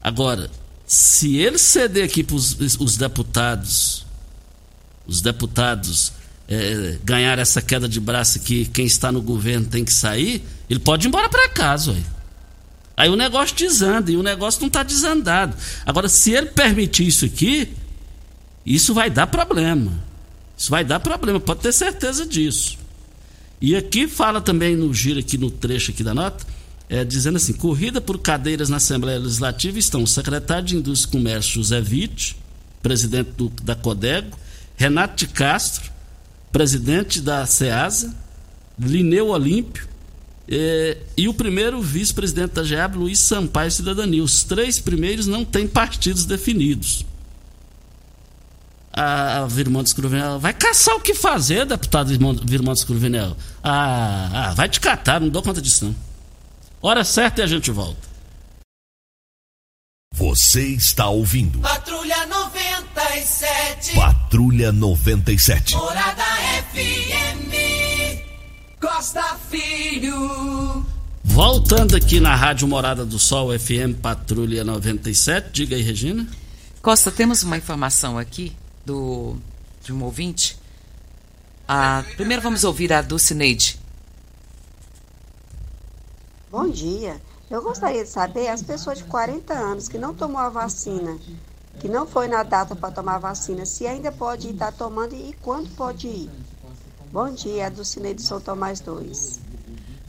Agora, 0.00 0.50
se 0.86 1.36
ele 1.36 1.58
ceder 1.58 2.04
aqui 2.04 2.22
para 2.22 2.36
os 2.36 2.96
deputados 2.96 4.04
os 5.06 5.20
deputados 5.20 6.12
é, 6.48 6.98
ganhar 7.04 7.38
essa 7.38 7.60
queda 7.60 7.88
de 7.88 8.00
braço 8.00 8.40
que 8.40 8.66
quem 8.66 8.86
está 8.86 9.10
no 9.10 9.20
governo 9.20 9.66
tem 9.66 9.84
que 9.84 9.92
sair, 9.92 10.42
ele 10.68 10.80
pode 10.80 11.06
ir 11.06 11.08
embora 11.08 11.28
para 11.28 11.48
casa. 11.50 11.92
Ué. 11.92 12.02
Aí 12.96 13.08
o 13.08 13.16
negócio 13.16 13.56
desanda 13.56 14.10
e 14.10 14.16
o 14.16 14.22
negócio 14.22 14.60
não 14.60 14.68
está 14.68 14.82
desandado. 14.82 15.56
Agora, 15.84 16.08
se 16.08 16.32
ele 16.32 16.46
permitir 16.46 17.06
isso 17.06 17.24
aqui, 17.24 17.72
isso 18.64 18.94
vai 18.94 19.10
dar 19.10 19.26
problema. 19.26 19.92
Isso 20.56 20.70
vai 20.70 20.84
dar 20.84 21.00
problema, 21.00 21.40
pode 21.40 21.60
ter 21.60 21.72
certeza 21.72 22.24
disso. 22.24 22.78
E 23.60 23.74
aqui 23.74 24.06
fala 24.06 24.40
também 24.40 24.76
no 24.76 24.92
giro 24.94 25.18
aqui 25.18 25.36
no 25.36 25.50
trecho 25.50 25.90
aqui 25.90 26.04
da 26.04 26.14
nota, 26.14 26.46
é, 26.88 27.04
dizendo 27.04 27.36
assim: 27.36 27.52
corrida 27.52 28.00
por 28.00 28.18
cadeiras 28.18 28.68
na 28.68 28.76
Assembleia 28.76 29.18
Legislativa 29.18 29.78
estão 29.78 30.02
o 30.02 30.06
secretário 30.06 30.64
de 30.64 30.76
Indústria 30.76 31.08
e 31.08 31.12
Comércio 31.12 31.54
José 31.54 31.80
Witt, 31.80 32.36
presidente 32.80 33.30
do, 33.30 33.48
da 33.62 33.74
Codego, 33.74 34.38
Renato 34.76 35.16
de 35.16 35.32
Castro, 35.32 35.90
presidente 36.52 37.20
da 37.20 37.44
SEASA, 37.46 38.14
Lineu 38.78 39.28
Olímpio 39.28 39.93
é, 40.48 40.98
e 41.16 41.26
o 41.28 41.34
primeiro 41.34 41.80
vice-presidente 41.80 42.52
da 42.52 42.64
GEAB, 42.64 42.96
Luiz 42.96 43.26
Sampaio 43.26 43.70
Cidadania. 43.70 44.22
Os 44.22 44.44
três 44.44 44.78
primeiros 44.78 45.26
não 45.26 45.44
têm 45.44 45.66
partidos 45.66 46.24
definidos. 46.24 47.04
A, 48.92 49.38
a 49.38 49.46
Virmontes 49.46 49.92
Cruvinel 49.92 50.38
vai 50.38 50.52
caçar 50.52 50.94
o 50.94 51.00
que 51.00 51.14
fazer, 51.14 51.66
deputado 51.66 52.08
Virmontes 52.44 52.84
Cruvinel. 52.84 53.36
Ah, 53.62 54.30
ah, 54.50 54.54
vai 54.54 54.68
te 54.68 54.78
catar, 54.78 55.20
não 55.20 55.28
dou 55.28 55.42
conta 55.42 55.60
disso 55.60 55.86
não. 55.86 55.96
Hora 56.80 57.02
certa 57.02 57.40
e 57.40 57.44
a 57.44 57.46
gente 57.46 57.70
volta. 57.70 58.14
Você 60.14 60.68
está 60.68 61.08
ouvindo. 61.08 61.58
Patrulha 61.58 62.24
97. 62.26 63.94
Patrulha 63.96 64.70
97. 64.70 65.74
Morada 65.74 66.22
FM. 66.72 67.23
Costa 68.84 69.22
Filho. 69.48 70.84
Voltando 71.24 71.96
aqui 71.96 72.20
na 72.20 72.36
Rádio 72.36 72.68
Morada 72.68 73.02
do 73.02 73.18
Sol 73.18 73.58
FM 73.58 73.98
Patrulha 74.02 74.62
97. 74.62 75.50
Diga 75.50 75.74
aí, 75.74 75.80
Regina. 75.80 76.28
Costa, 76.82 77.10
temos 77.10 77.42
uma 77.42 77.56
informação 77.56 78.18
aqui 78.18 78.54
do 78.84 79.38
de 79.82 79.90
um 79.90 80.04
ouvinte. 80.04 80.58
Ah, 81.66 82.04
primeiro 82.14 82.42
vamos 82.42 82.62
ouvir 82.62 82.92
a 82.92 83.00
Dulcineide. 83.00 83.80
Bom 86.50 86.68
dia. 86.68 87.18
Eu 87.50 87.62
gostaria 87.62 88.04
de 88.04 88.10
saber 88.10 88.48
as 88.48 88.62
pessoas 88.62 88.98
de 88.98 89.04
40 89.04 89.54
anos 89.54 89.88
que 89.88 89.96
não 89.96 90.12
tomou 90.12 90.42
a 90.42 90.50
vacina, 90.50 91.16
que 91.80 91.88
não 91.88 92.06
foi 92.06 92.28
na 92.28 92.42
data 92.42 92.76
para 92.76 92.90
tomar 92.90 93.14
a 93.14 93.18
vacina, 93.18 93.64
se 93.64 93.86
ainda 93.86 94.12
pode 94.12 94.50
estar 94.50 94.72
tomando 94.72 95.14
e 95.14 95.34
quando 95.40 95.74
pode 95.74 96.06
ir. 96.06 96.30
Bom 97.14 97.32
dia, 97.32 97.70
do 97.70 97.84
Cine 97.84 98.12
de 98.12 98.22
São 98.22 98.40
Tomás 98.40 98.80
2. 98.80 99.38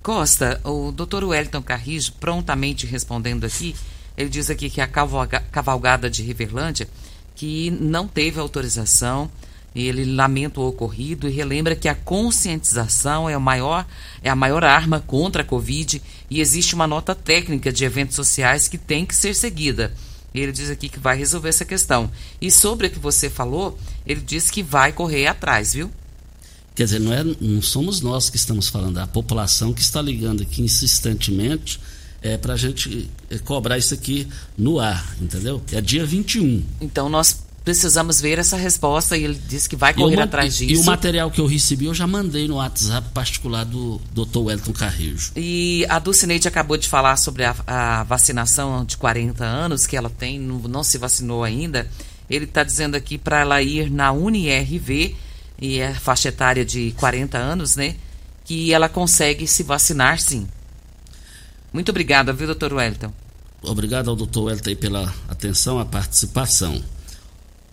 Costa, 0.01 0.60
o 0.64 0.91
doutor 0.91 1.24
Wellington 1.24 1.62
Carrijo, 1.62 2.14
prontamente 2.14 2.88
respondendo 2.88 3.45
aqui, 3.45 3.76
ele 4.18 4.28
diz 4.28 4.49
aqui 4.49 4.72
que 4.72 4.82
a 4.82 4.88
cavalgada 4.88 6.10
de 6.10 6.24
Riverlândia, 6.24 6.89
que 7.36 7.70
não 7.70 8.08
teve 8.08 8.39
autorização, 8.39 9.30
ele 9.76 10.03
lamenta 10.03 10.60
o 10.60 10.68
ocorrido 10.68 11.30
e 11.30 11.32
relembra 11.32 11.76
que 11.76 11.88
a 11.88 11.93
conscientização 11.93 13.30
é, 13.30 13.38
o 13.38 13.41
maior, 13.41 13.86
é 14.24 14.30
a 14.32 14.36
maior 14.36 14.64
arma 14.64 14.99
contra 14.99 15.43
a 15.43 15.45
Covid 15.45 16.01
e 16.28 16.41
existe 16.41 16.74
uma 16.74 16.88
nota 16.88 17.14
técnica 17.14 17.72
de 17.72 17.86
eventos 17.86 18.16
sociais 18.16 18.68
que 18.68 18.80
tem 18.80 19.06
que 19.06 19.16
ser 19.16 19.36
seguida. 19.36 19.93
Ele 20.34 20.51
diz 20.51 20.72
aqui 20.72 20.89
que 20.89 20.99
vai 20.99 21.16
resolver 21.16 21.49
essa 21.49 21.66
questão. 21.66 22.10
E 22.41 22.49
sobre 22.49 22.88
o 22.88 22.89
que 22.89 22.97
você 22.97 23.30
falou, 23.30 23.78
ele 24.08 24.22
diz 24.22 24.49
que 24.49 24.64
vai 24.64 24.91
correr 24.91 25.28
atrás, 25.28 25.74
viu? 25.74 25.91
Quer 26.76 26.84
dizer, 26.84 26.99
não, 26.99 27.13
é, 27.13 27.23
não 27.39 27.61
somos 27.61 28.01
nós 28.01 28.30
que 28.30 28.36
estamos 28.36 28.67
falando, 28.67 28.99
é 28.99 29.01
a 29.01 29.07
população 29.07 29.73
que 29.73 29.82
está 29.82 30.01
ligando 30.01 30.43
aqui 30.43 30.61
insistentemente 30.61 31.80
é, 32.21 32.38
para 32.38 32.53
a 32.53 32.57
gente 32.57 33.09
é, 33.30 33.38
cobrar 33.38 33.78
isso 33.78 33.93
aqui 33.93 34.28
no 34.57 34.80
ar, 34.80 35.15
entendeu? 35.21 35.61
É 35.71 35.80
dia 35.80 36.05
21. 36.05 36.63
Então 36.82 37.07
nós 37.07 37.45
precisamos 37.65 38.21
ver 38.21 38.38
essa 38.38 38.55
resposta 38.55 39.17
e 39.17 39.23
ele 39.23 39.41
disse 39.47 39.67
que 39.67 39.76
vai 39.76 39.93
correr 39.93 40.21
atrás 40.21 40.55
disso. 40.55 40.71
E 40.71 40.78
o 40.78 40.86
material 40.86 41.32
que 41.32 41.41
eu 41.41 41.47
recebi 41.47 41.86
eu 41.86 41.93
já 41.95 42.05
mandei 42.05 42.47
no 42.47 42.55
WhatsApp 42.55 43.09
particular 43.11 43.65
do 43.65 43.99
Dr. 44.13 44.38
Wellington 44.38 44.71
Carrejo. 44.71 45.32
E 45.36 45.84
a 45.89 45.97
Dulcineide 45.97 46.47
acabou 46.47 46.78
de 46.78 46.88
falar 46.88 47.17
sobre 47.17 47.43
a, 47.43 47.55
a, 47.65 48.03
vacinação 48.03 48.86
de 48.86 48.95
40 48.97 49.43
anos 49.43 49.88
que 49.88 49.97
ela 49.97 50.11
tem, 50.11 50.39
não, 50.39 50.59
não 50.59 50.84
se 50.84 50.99
vacinou 50.99 51.43
ainda. 51.43 51.89
Ele 52.30 52.45
está 52.45 52.63
dizendo 52.63 52.95
aqui 52.95 53.17
para 53.17 53.39
ela 53.39 53.61
ir 53.61 53.89
na 53.89 54.11
UniRV, 54.11 55.15
e 55.62 55.80
é 55.80 55.93
faixa 55.93 56.30
etária 56.30 56.66
de 56.66 56.91
40 56.97 57.38
anos, 57.38 57.76
né? 57.76 57.95
Que 58.43 58.74
ela 58.74 58.89
consegue 58.89 59.47
se 59.47 59.64
vacinar 59.64 60.20
sim. 60.20 60.47
Muito 61.74 61.89
obrigada, 61.89 62.32
viu, 62.34 62.47
doutor 62.47 62.74
Wellington? 62.74 63.12
Obrigado 63.62 64.10
ao 64.10 64.16
doutor 64.16 64.45
Wellington 64.45 64.76
pela 64.76 65.14
atenção, 65.28 65.80
a 65.80 65.86
participação. 65.86 66.82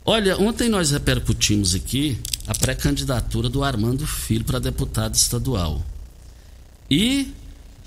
Olha, 0.05 0.37
ontem 0.39 0.69
nós 0.69 0.91
repercutimos 0.91 1.75
aqui 1.75 2.19
a 2.47 2.55
pré-candidatura 2.55 3.49
do 3.49 3.63
Armando 3.63 4.07
Filho 4.07 4.45
para 4.45 4.59
deputado 4.59 5.15
estadual. 5.15 5.85
E, 6.91 7.33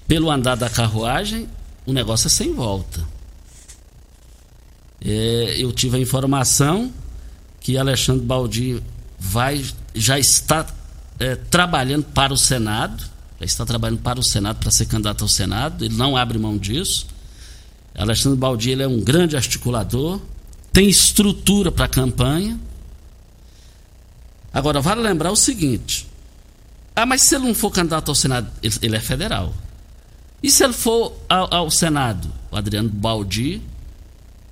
pelo 0.08 0.32
andar 0.32 0.56
da 0.56 0.70
carruagem, 0.70 1.50
o 1.86 1.91
negócio 1.91 2.28
é 2.28 2.30
sem 2.30 2.54
volta. 2.54 3.06
É, 5.04 5.56
eu 5.58 5.72
tive 5.72 5.98
a 5.98 6.00
informação 6.00 6.91
que 7.60 7.78
Alexandre 7.78 8.26
Baldi 8.26 8.82
vai, 9.20 9.64
já 9.96 10.20
está 10.20 10.66
é, 11.20 11.36
trabalhando 11.36 12.04
para 12.04 12.34
o 12.34 12.38
Senado, 12.38 13.02
já 13.39 13.46
está 13.46 13.66
trabalhando 13.66 14.00
para 14.00 14.20
o 14.20 14.24
Senado 14.24 14.58
para 14.58 14.70
ser 14.70 14.86
candidato 14.86 15.24
ao 15.24 15.28
Senado, 15.28 15.86
ele 15.86 15.96
não 15.96 16.18
abre 16.18 16.38
mão 16.38 16.58
disso. 16.58 17.08
Alexandre 17.98 18.38
Baldi 18.38 18.72
ele 18.72 18.84
é 18.84 18.88
um 18.88 19.00
grande 19.00 19.36
articulador, 19.38 20.20
tem 20.74 20.89
estrutura 20.89 21.72
para 21.72 21.86
a 21.86 21.88
campanha. 21.88 22.60
Agora, 24.54 24.82
vale 24.82 25.02
lembrar 25.02 25.32
o 25.32 25.36
seguinte: 25.36 26.08
ah, 26.96 27.06
mas 27.06 27.22
se 27.22 27.36
ele 27.36 27.46
não 27.46 27.56
for 27.56 27.72
candidato 27.72 28.10
ao 28.10 28.16
Senado, 28.16 28.50
ele, 28.62 28.76
ele 28.82 28.96
é 28.98 29.00
federal. 29.00 29.54
E 30.43 30.52
se 30.52 30.64
ele 30.64 30.74
for 30.74 31.14
ao, 31.28 31.54
ao, 31.54 31.72
Senado? 31.72 32.32
O 32.52 32.56
Adriano 32.56 32.89
Baldi, 32.89 33.62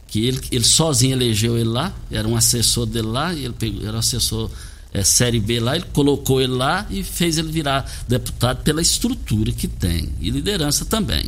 que 0.08 0.26
ele, 0.26 0.42
ele 0.52 0.64
sozinho 0.64 1.14
elegeu 1.14 1.58
ele 1.58 1.70
lá, 1.70 1.94
era 2.10 2.28
um 2.28 2.36
assessor 2.36 2.86
dele 2.86 3.08
lá, 3.08 3.34
ele 3.34 3.54
pegou, 3.54 3.86
era 3.86 3.96
um 3.96 4.00
assessor 4.00 4.50
é, 4.94 5.04
Série 5.04 5.40
B 5.40 5.60
lá, 5.60 5.76
ele 5.76 5.86
colocou 5.94 6.40
ele 6.42 6.54
lá 6.54 6.86
e 6.90 7.04
fez 7.04 7.38
ele 7.38 7.52
virar 7.52 7.90
deputado 8.08 8.64
pela 8.64 8.82
estrutura 8.82 9.52
que 9.52 9.68
tem 9.68 10.10
e 10.22 10.30
liderança 10.30 10.86
também. 10.86 11.26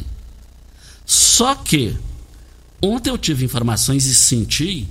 Só 1.05 1.55
que 1.55 1.95
Ontem 2.81 3.09
eu 3.09 3.17
tive 3.17 3.45
informações 3.45 4.05
e 4.05 4.13
senti 4.13 4.87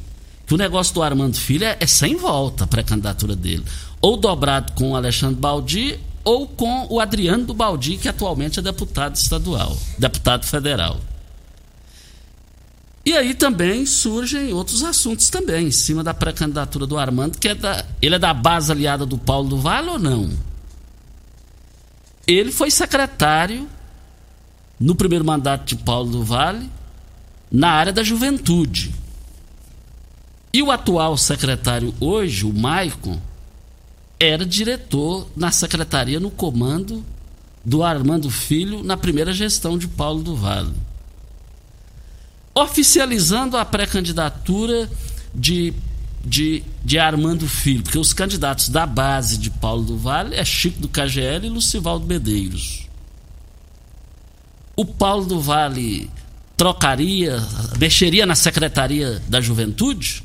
que 0.46 0.54
o 0.54 0.56
negócio 0.56 0.94
do 0.94 1.02
Armando 1.02 1.36
Filho 1.36 1.64
é, 1.64 1.76
é 1.78 1.86
sem 1.86 2.16
volta 2.16 2.66
para 2.66 2.80
a 2.80 2.84
candidatura 2.84 3.36
dele. 3.36 3.64
Ou 4.00 4.16
dobrado 4.16 4.72
com 4.72 4.90
o 4.90 4.96
Alexandre 4.96 5.36
Baldi 5.36 5.98
ou 6.24 6.48
com 6.48 6.86
o 6.90 7.00
Adriano 7.00 7.44
do 7.44 7.54
Baldi, 7.54 7.96
que 7.96 8.08
atualmente 8.08 8.58
é 8.58 8.62
deputado 8.62 9.14
estadual, 9.14 9.76
deputado 9.98 10.44
federal. 10.44 10.98
E 13.06 13.12
aí 13.12 13.34
também 13.34 13.84
surgem 13.84 14.52
outros 14.52 14.82
assuntos 14.82 15.28
também, 15.28 15.66
em 15.66 15.70
cima 15.70 16.02
da 16.02 16.14
pré-candidatura 16.14 16.86
do 16.86 16.96
Armando, 16.96 17.38
que 17.38 17.48
é 17.48 17.54
da, 17.54 17.84
ele 18.00 18.14
é 18.14 18.18
da 18.18 18.32
base 18.32 18.72
aliada 18.72 19.04
do 19.04 19.18
Paulo 19.18 19.48
do 19.48 19.58
Vale 19.58 19.90
ou 19.90 19.98
não? 19.98 20.30
Ele 22.26 22.50
foi 22.50 22.70
secretário 22.70 23.68
no 24.80 24.94
primeiro 24.94 25.24
mandato 25.24 25.66
de 25.66 25.76
Paulo 25.76 26.10
do 26.10 26.24
Vale, 26.24 26.70
na 27.52 27.68
área 27.68 27.92
da 27.92 28.02
juventude. 28.02 28.94
E 30.52 30.62
o 30.62 30.70
atual 30.70 31.16
secretário 31.16 31.94
hoje, 32.00 32.46
o 32.46 32.52
Maicon, 32.52 33.20
era 34.18 34.46
diretor 34.46 35.28
na 35.36 35.50
secretaria 35.50 36.18
no 36.18 36.30
comando 36.30 37.04
do 37.64 37.82
Armando 37.82 38.30
Filho 38.30 38.82
na 38.82 38.96
primeira 38.96 39.32
gestão 39.32 39.76
de 39.76 39.88
Paulo 39.88 40.22
do 40.22 40.34
Vale. 40.34 40.72
Oficializando 42.54 43.56
a 43.56 43.64
pré-candidatura 43.64 44.88
de, 45.34 45.74
de, 46.24 46.62
de 46.84 46.98
Armando 46.98 47.48
Filho, 47.48 47.82
porque 47.82 47.98
os 47.98 48.12
candidatos 48.12 48.68
da 48.68 48.86
base 48.86 49.36
de 49.36 49.50
Paulo 49.50 49.82
do 49.82 49.98
Vale 49.98 50.36
é 50.36 50.44
Chico 50.44 50.78
do 50.80 50.88
KGL 50.88 51.46
e 51.46 51.50
Lucivaldo 51.50 52.06
Medeiros. 52.06 52.88
O 54.76 54.84
Paulo 54.84 55.26
do 55.26 55.40
Vale 55.40 56.10
trocaria, 56.56 57.42
mexeria 57.78 58.24
na 58.24 58.34
Secretaria 58.34 59.20
da 59.28 59.40
Juventude? 59.40 60.24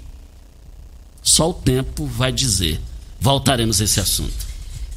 Só 1.21 1.49
o 1.49 1.53
tempo 1.53 2.05
vai 2.05 2.31
dizer. 2.31 2.79
Voltaremos 3.19 3.81
a 3.81 3.83
esse 3.83 3.99
assunto. 3.99 4.47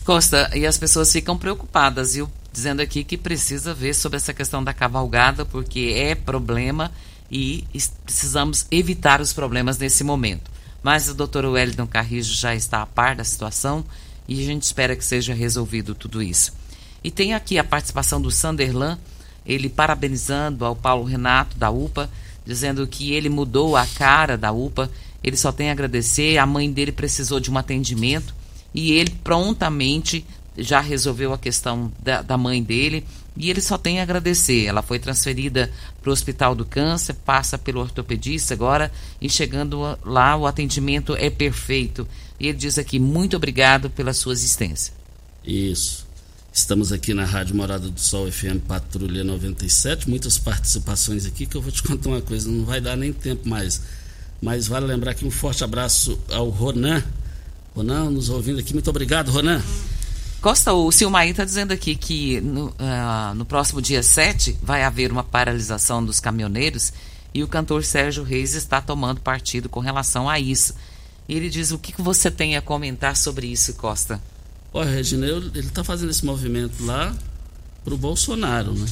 Costa, 0.05 0.51
e 0.55 0.67
as 0.67 0.79
pessoas 0.79 1.13
ficam 1.13 1.37
preocupadas, 1.37 2.15
viu? 2.15 2.31
Dizendo 2.53 2.81
aqui 2.81 3.03
que 3.03 3.17
precisa 3.17 3.73
ver 3.73 3.95
sobre 3.95 4.17
essa 4.17 4.35
questão 4.35 4.63
da 4.63 4.73
cavalgada, 4.73 5.45
porque 5.45 5.95
é 5.97 6.15
problema 6.15 6.93
e 7.33 7.65
precisamos 8.05 8.67
evitar 8.71 9.21
os 9.21 9.33
problemas 9.33 9.79
nesse 9.79 10.05
momento. 10.05 10.51
mas 10.83 11.09
o 11.09 11.15
doutor 11.15 11.45
Wellington 11.45 11.87
Carrijo 11.87 12.35
já 12.35 12.55
está 12.57 12.83
a 12.83 12.87
par 12.87 13.15
da 13.15 13.23
situação 13.23 13.85
e 14.27 14.43
a 14.43 14.45
gente 14.45 14.65
espera 14.65 14.97
que 14.97 15.05
seja 15.05 15.33
resolvido 15.33 15.95
tudo 15.95 16.21
isso. 16.21 16.53
E 17.05 17.11
tem 17.11 17.35
aqui 17.35 17.57
a 17.57 17.65
participação 17.65 18.21
do 18.21 18.33
Sanderlan, 18.33 18.99
ele 19.47 19.69
parabenizando 19.69 20.65
ao 20.65 20.75
Paulo 20.75 21.05
Renato 21.05 21.57
da 21.57 21.71
UPA, 21.71 22.11
dizendo 22.45 22.87
que 22.87 23.13
ele 23.13 23.29
mudou 23.29 23.77
a 23.77 23.87
cara 23.87 24.37
da 24.37 24.51
UPA, 24.51 24.91
ele 25.23 25.37
só 25.37 25.53
tem 25.53 25.69
a 25.69 25.73
agradecer, 25.73 26.37
a 26.39 26.47
mãe 26.47 26.71
dele 26.71 26.91
precisou 26.91 27.39
de 27.39 27.51
um 27.51 27.57
atendimento 27.57 28.35
e 28.75 28.93
ele 28.93 29.11
prontamente 29.23 30.27
já 30.57 30.81
resolveu 30.81 31.33
a 31.33 31.39
questão 31.39 31.91
da, 32.03 32.23
da 32.23 32.37
mãe 32.37 32.63
dele 32.63 33.05
e 33.37 33.49
ele 33.49 33.61
só 33.61 33.79
tem 33.79 34.01
a 34.01 34.03
agradecer. 34.03 34.67
Ela 34.67 34.83
foi 34.83 34.99
transferida 34.99 35.71
para 36.01 36.11
o 36.11 36.13
Hospital 36.13 36.55
do 36.55 36.65
Câncer, 36.65 37.15
passa 37.15 37.57
pelo 37.57 37.81
ortopedista 37.81 38.55
agora 38.55 38.93
e 39.21 39.29
chegando 39.29 39.99
lá 40.05 40.37
o 40.37 40.47
atendimento 40.47 41.15
é 41.17 41.31
perfeito. 41.31 42.07
E 42.39 42.49
ele 42.49 42.59
diz 42.59 42.79
aqui: 42.79 42.99
muito 42.99 43.37
obrigado 43.37 43.89
pela 43.89 44.13
sua 44.13 44.35
assistência. 44.35 44.93
Isso. 45.45 46.07
Estamos 46.53 46.93
aqui 46.93 47.15
na 47.15 47.25
Rádio 47.25 47.57
Morada 47.57 47.89
do 47.89 47.99
Sol 47.99 48.31
FM 48.31 48.61
Patrulha 48.69 49.25
97, 49.25 50.09
muitas 50.11 50.37
participações 50.37 51.25
aqui 51.25 51.47
que 51.47 51.57
eu 51.57 51.63
vou 51.63 51.73
te 51.73 51.81
contar 51.83 52.11
uma 52.11 52.21
coisa, 52.21 52.51
não 52.51 52.67
vai 52.67 52.79
dar 52.79 52.95
nem 52.95 53.11
tempo 53.11 53.49
mais. 53.49 53.81
Mas 54.41 54.67
vale 54.67 54.85
lembrar 54.85 55.13
aqui 55.13 55.25
um 55.25 55.31
forte 55.31 55.65
abraço 55.65 56.19
ao 56.31 56.51
Ronan. 56.51 57.03
Ronan, 57.75 58.11
nos 58.11 58.29
ouvindo 58.29 58.61
aqui, 58.61 58.75
muito 58.75 58.91
obrigado, 58.91 59.31
Ronan. 59.31 59.63
Costa, 60.43 60.73
o 60.73 60.91
Silmaí 60.91 61.31
está 61.31 61.45
dizendo 61.45 61.71
aqui 61.71 61.95
que 61.95 62.41
no, 62.41 62.71
uh, 62.71 63.33
no 63.37 63.45
próximo 63.45 63.81
dia 63.81 64.03
7 64.03 64.59
vai 64.61 64.83
haver 64.83 65.13
uma 65.13 65.23
paralisação 65.23 66.05
dos 66.05 66.19
caminhoneiros 66.19 66.93
e 67.33 67.45
o 67.45 67.49
cantor 67.49 67.85
Sérgio 67.85 68.25
Reis 68.25 68.55
está 68.55 68.81
tomando 68.81 69.21
partido 69.21 69.69
com 69.69 69.79
relação 69.79 70.29
a 70.29 70.41
isso. 70.41 70.75
E 71.29 71.37
ele 71.37 71.49
diz: 71.49 71.71
o 71.71 71.79
que, 71.79 71.93
que 71.93 72.03
você 72.03 72.29
tem 72.29 72.57
a 72.57 72.61
comentar 72.61 73.17
sobre 73.17 73.47
isso, 73.47 73.73
Costa? 73.75 74.21
Olha, 74.73 74.91
Regina, 74.91 75.27
eu, 75.27 75.39
ele 75.39 75.61
está 75.61 75.85
fazendo 75.85 76.11
esse 76.11 76.27
movimento 76.27 76.85
lá 76.85 77.17
para 77.85 77.95
o 77.95 77.97
Bolsonaro, 77.97 78.75
né? 78.75 78.87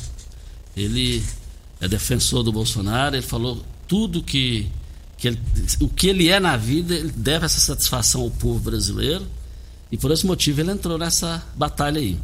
Ele 0.77 1.21
é 1.81 1.89
defensor 1.89 2.45
do 2.45 2.53
Bolsonaro, 2.53 3.17
ele 3.17 3.27
falou 3.27 3.61
tudo 3.89 4.23
que, 4.23 4.71
que 5.19 5.27
ele, 5.27 5.41
o 5.81 5.89
que 5.89 6.07
ele 6.07 6.29
é 6.29 6.39
na 6.39 6.57
vida, 6.57 6.95
ele 6.95 7.11
deve 7.11 7.45
essa 7.45 7.59
satisfação 7.59 8.21
ao 8.21 8.31
povo 8.31 8.61
brasileiro 8.61 9.27
e 9.91 9.97
por 9.97 10.11
esse 10.11 10.27
motivo 10.27 10.61
ele 10.61 10.71
entrou 10.71 10.97
nessa 10.97 11.43
batalha 11.57 12.01
aí. 12.01 12.19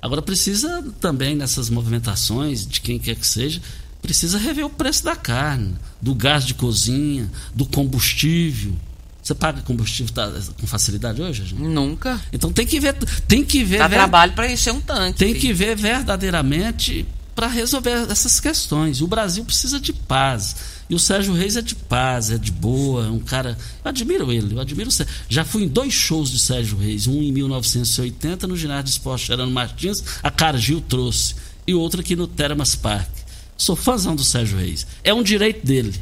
Agora 0.00 0.22
precisa 0.22 0.84
também 1.00 1.34
nessas 1.34 1.68
movimentações 1.68 2.66
de 2.66 2.80
quem 2.80 2.98
quer 2.98 3.16
que 3.16 3.26
seja, 3.26 3.60
precisa 4.00 4.38
rever 4.38 4.64
o 4.64 4.70
preço 4.70 5.04
da 5.04 5.16
carne, 5.16 5.74
do 6.00 6.14
gás 6.14 6.44
de 6.44 6.54
cozinha, 6.54 7.30
do 7.54 7.66
combustível. 7.66 8.74
Você 9.22 9.34
paga 9.34 9.60
combustível 9.62 10.14
tá, 10.14 10.30
com 10.60 10.66
facilidade 10.68 11.20
hoje? 11.20 11.44
Gente? 11.44 11.60
Nunca. 11.60 12.20
Então 12.32 12.52
tem 12.52 12.64
que 12.64 12.78
ver, 12.78 12.94
tem 13.26 13.44
que 13.44 13.64
ver. 13.64 13.78
Dá 13.78 13.88
ver, 13.88 13.96
trabalho 13.96 14.32
para 14.34 14.50
encher 14.50 14.72
um 14.72 14.80
tanque. 14.80 15.18
Tem 15.18 15.28
filho. 15.34 15.40
que 15.40 15.52
ver 15.52 15.76
verdadeiramente 15.76 17.04
para 17.36 17.46
resolver 17.46 18.10
essas 18.10 18.40
questões. 18.40 19.02
O 19.02 19.06
Brasil 19.06 19.44
precisa 19.44 19.78
de 19.78 19.92
paz. 19.92 20.56
E 20.88 20.94
o 20.94 20.98
Sérgio 20.98 21.34
Reis 21.34 21.56
é 21.56 21.62
de 21.62 21.74
paz, 21.74 22.30
é 22.30 22.38
de 22.38 22.50
boa, 22.50 23.06
é 23.06 23.10
um 23.10 23.18
cara. 23.18 23.58
Eu 23.84 23.88
admiro 23.88 24.32
ele, 24.32 24.54
eu 24.54 24.60
admiro 24.60 24.88
o 24.88 24.92
Sérgio. 24.92 25.14
Já 25.28 25.44
fui 25.44 25.64
em 25.64 25.68
dois 25.68 25.92
shows 25.92 26.30
de 26.30 26.38
Sérgio 26.38 26.78
Reis, 26.78 27.06
um 27.06 27.22
em 27.22 27.30
1980 27.30 28.46
no 28.46 28.56
ginásio 28.56 28.84
de 28.84 28.90
esporte 28.90 29.26
Gerando 29.26 29.52
Martins, 29.52 30.02
a 30.22 30.30
Cargill 30.30 30.80
trouxe, 30.80 31.34
e 31.66 31.74
outro 31.74 32.00
aqui 32.00 32.16
no 32.16 32.26
Termas 32.26 32.74
Park. 32.74 33.10
Sou 33.56 33.76
fãzão 33.76 34.16
do 34.16 34.24
Sérgio 34.24 34.58
Reis. 34.58 34.86
É 35.04 35.12
um 35.12 35.22
direito 35.22 35.66
dele 35.66 35.94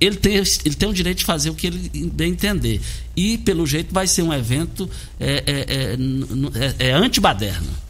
ele 0.00 0.16
tem, 0.16 0.36
ele 0.36 0.74
tem 0.74 0.88
o 0.88 0.92
direito 0.92 1.18
de 1.18 1.24
fazer 1.24 1.50
o 1.50 1.54
que 1.54 1.66
ele 1.66 2.10
bem 2.12 2.32
entender. 2.32 2.80
E, 3.16 3.38
pelo 3.38 3.66
jeito, 3.66 3.94
vai 3.94 4.06
ser 4.06 4.22
um 4.22 4.32
evento 4.32 4.90
é, 5.18 5.42
é, 5.46 5.52
é, 5.52 6.84
é, 6.84 6.88
é 6.90 6.92
antibaderno. 6.92 7.83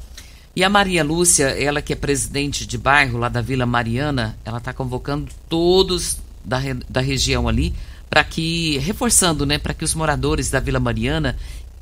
E 0.56 0.62
a 0.62 0.68
Maria 0.68 1.02
Lúcia, 1.02 1.46
ela 1.46 1.82
que 1.82 1.92
é 1.92 1.96
presidente 1.96 2.64
de 2.64 2.78
bairro 2.78 3.18
lá 3.18 3.28
da 3.28 3.40
Vila 3.40 3.66
Mariana, 3.66 4.38
ela 4.44 4.58
está 4.58 4.72
convocando 4.72 5.30
todos 5.48 6.18
da, 6.44 6.58
da 6.88 7.00
região 7.00 7.48
ali 7.48 7.74
para 8.08 8.22
que, 8.22 8.78
reforçando, 8.78 9.44
né, 9.44 9.58
para 9.58 9.74
que 9.74 9.84
os 9.84 9.94
moradores 9.94 10.50
da 10.50 10.60
Vila 10.60 10.78
Mariana 10.78 11.36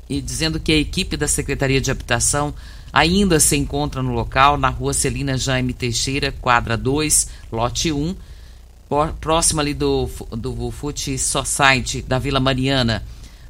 e 0.09 0.19
dizendo 0.19 0.59
que 0.59 0.71
a 0.71 0.77
equipe 0.77 1.15
da 1.15 1.27
Secretaria 1.27 1.79
de 1.79 1.91
Habitação 1.91 2.53
ainda 2.91 3.39
se 3.39 3.55
encontra 3.55 4.01
no 4.01 4.11
local, 4.11 4.57
na 4.57 4.69
rua 4.69 4.93
Celina 4.93 5.37
Jaime 5.37 5.73
Teixeira, 5.73 6.31
quadra 6.31 6.75
2, 6.75 7.27
lote 7.51 7.91
1, 7.91 8.15
próximo 9.21 9.61
ali 9.61 9.75
do, 9.75 10.09
do 10.31 10.71
Foot 10.71 11.17
Society 11.19 12.01
da 12.01 12.17
Vila 12.17 12.39
Mariana. 12.39 13.03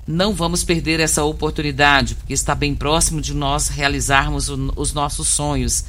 Não 0.06 0.34
vamos 0.34 0.64
perder 0.64 1.00
essa 1.00 1.24
oportunidade, 1.24 2.16
porque 2.16 2.34
está 2.34 2.54
bem 2.54 2.76
próximo 2.76 3.22
de 3.22 3.34
nós 3.34 3.70
realizarmos 3.70 4.50
o, 4.50 4.74
os 4.76 4.94
nossos 4.94 5.28
sonhos, 5.28 5.86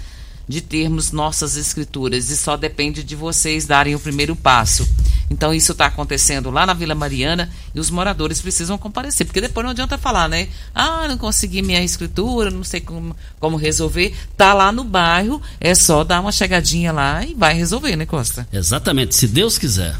de 0.46 0.60
termos 0.60 1.10
nossas 1.10 1.56
escrituras, 1.56 2.30
e 2.30 2.36
só 2.36 2.56
depende 2.56 3.02
de 3.02 3.16
vocês 3.16 3.66
darem 3.66 3.94
o 3.94 4.00
primeiro 4.00 4.36
passo. 4.36 4.86
Então 5.30 5.54
isso 5.54 5.72
está 5.72 5.86
acontecendo 5.86 6.50
lá 6.50 6.66
na 6.66 6.74
Vila 6.74 6.94
Mariana 6.94 7.50
e 7.74 7.80
os 7.80 7.90
moradores 7.90 8.40
precisam 8.40 8.78
comparecer, 8.78 9.26
porque 9.26 9.40
depois 9.40 9.64
não 9.64 9.70
adianta 9.70 9.98
falar, 9.98 10.28
né? 10.28 10.48
Ah, 10.74 11.08
não 11.08 11.16
consegui 11.16 11.62
minha 11.62 11.82
escritura, 11.82 12.50
não 12.50 12.62
sei 12.62 12.80
como, 12.80 13.16
como 13.40 13.56
resolver. 13.56 14.14
Tá 14.36 14.52
lá 14.52 14.70
no 14.70 14.84
bairro, 14.84 15.40
é 15.58 15.74
só 15.74 16.04
dar 16.04 16.20
uma 16.20 16.30
chegadinha 16.30 16.92
lá 16.92 17.24
e 17.24 17.34
vai 17.34 17.54
resolver, 17.54 17.96
né, 17.96 18.06
Costa? 18.06 18.46
Exatamente, 18.52 19.14
se 19.14 19.26
Deus 19.26 19.58
quiser. 19.58 19.96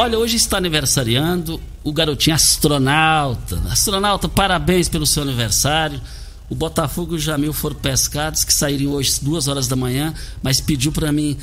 Olha, 0.00 0.16
hoje 0.16 0.36
está 0.36 0.58
aniversariando 0.58 1.60
o 1.82 1.92
garotinho 1.92 2.36
astronauta. 2.36 3.60
Astronauta, 3.68 4.28
parabéns 4.28 4.88
pelo 4.88 5.04
seu 5.04 5.24
aniversário. 5.24 6.00
O 6.48 6.54
Botafogo 6.54 7.14
e 7.14 7.16
o 7.16 7.18
Jamil 7.18 7.52
foram 7.52 7.74
pescados, 7.74 8.44
que 8.44 8.52
saíram 8.52 8.92
hoje 8.92 9.18
duas 9.20 9.48
horas 9.48 9.66
da 9.66 9.74
manhã, 9.74 10.14
mas 10.40 10.60
pediu 10.60 10.92
para 10.92 11.10
mim, 11.10 11.36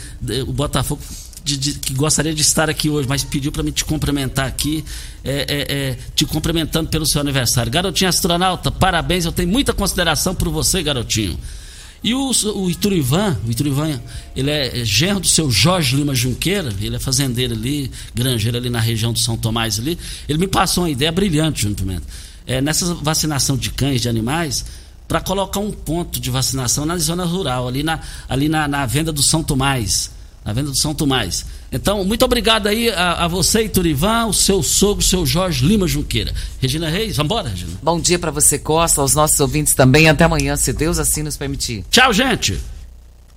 o 0.48 0.54
Botafogo 0.54 1.02
de, 1.44 1.58
de, 1.58 1.74
que 1.74 1.94
gostaria 1.94 2.34
de 2.34 2.42
estar 2.42 2.70
aqui 2.70 2.90
hoje, 2.90 3.10
mas 3.10 3.26
pediu 3.26 3.52
para 3.52 3.62
me 3.62 3.74
te 3.74 3.84
cumprimentar 3.84 4.48
aqui, 4.48 4.86
é, 5.22 5.32
é, 5.32 5.78
é, 5.90 5.98
te 6.16 6.26
cumprimentando 6.26 6.90
pelo 6.90 7.06
seu 7.06 7.20
aniversário. 7.20 7.70
Garotinho 7.70 8.10
astronauta, 8.10 8.72
parabéns, 8.72 9.26
eu 9.26 9.34
tenho 9.34 9.50
muita 9.50 9.74
consideração 9.74 10.34
por 10.34 10.48
você, 10.48 10.82
garotinho. 10.82 11.38
E 12.06 12.14
o, 12.14 12.30
o 12.30 12.70
Iturivan, 12.70 13.36
o 13.48 13.50
Iturivan, 13.50 14.00
ele 14.36 14.52
é 14.52 14.86
genro 14.86 15.20
do 15.20 15.28
seu 15.28 15.50
Jorge 15.50 15.96
Lima 15.96 16.14
Junqueira, 16.14 16.72
ele 16.80 16.98
é 16.98 17.00
fazendeiro 17.00 17.56
ali, 17.56 17.90
granjeiro 18.14 18.58
ali 18.58 18.70
na 18.70 18.80
região 18.80 19.12
do 19.12 19.18
São 19.18 19.36
Tomás 19.36 19.80
ali. 19.80 19.98
Ele 20.30 20.38
me 20.38 20.48
passou 20.48 20.84
uma 20.84 20.90
ideia 20.92 21.12
brilhante, 21.12 21.64
Júnior. 21.64 22.04
É, 22.46 22.62
nessa 22.62 22.94
vacinação 22.94 23.58
de 23.58 23.72
cães, 23.72 24.04
de 24.04 24.08
animais, 24.08 24.66
para 25.08 25.20
colocar 25.20 25.60
um 25.60 25.72
ponto 25.72 26.20
de 26.20 26.30
vacinação 26.30 26.86
na 26.86 26.96
zona 27.00 27.26
rural, 27.26 27.68
ali 27.68 27.82
na, 27.82 28.00
ali 28.30 28.48
na, 28.48 28.68
na 28.68 28.86
venda 28.86 29.12
do 29.12 29.24
São 29.24 29.44
Tomás 29.44 30.12
na 30.46 30.54
venda 30.54 30.70
do 30.70 30.78
São 30.78 30.94
Tomás. 30.94 31.46
Então, 31.72 32.06
muito 32.06 32.24
obrigado 32.24 32.68
aí 32.68 32.90
a, 32.90 33.26
a 33.26 33.28
você, 33.28 33.64
Iturivan, 33.64 34.28
o 34.28 34.34
seu 34.34 34.62
sogro, 34.62 35.00
o 35.00 35.06
seu 35.06 35.26
Jorge 35.26 35.66
Lima 35.66 35.88
Junqueira. 35.88 36.32
Regina 36.62 36.88
Reis, 36.88 37.18
vamos 37.18 37.32
embora, 37.32 37.50
Regina. 37.50 37.72
Bom 37.82 38.00
dia 38.00 38.20
para 38.20 38.30
você, 38.30 38.60
Costa, 38.60 39.02
aos 39.02 39.16
nossos 39.16 39.40
ouvintes 39.40 39.74
também. 39.74 40.08
Até 40.08 40.24
amanhã, 40.24 40.56
se 40.56 40.72
Deus 40.72 41.00
assim 41.00 41.24
nos 41.24 41.36
permitir. 41.36 41.84
Tchau, 41.90 42.14
gente 42.14 42.75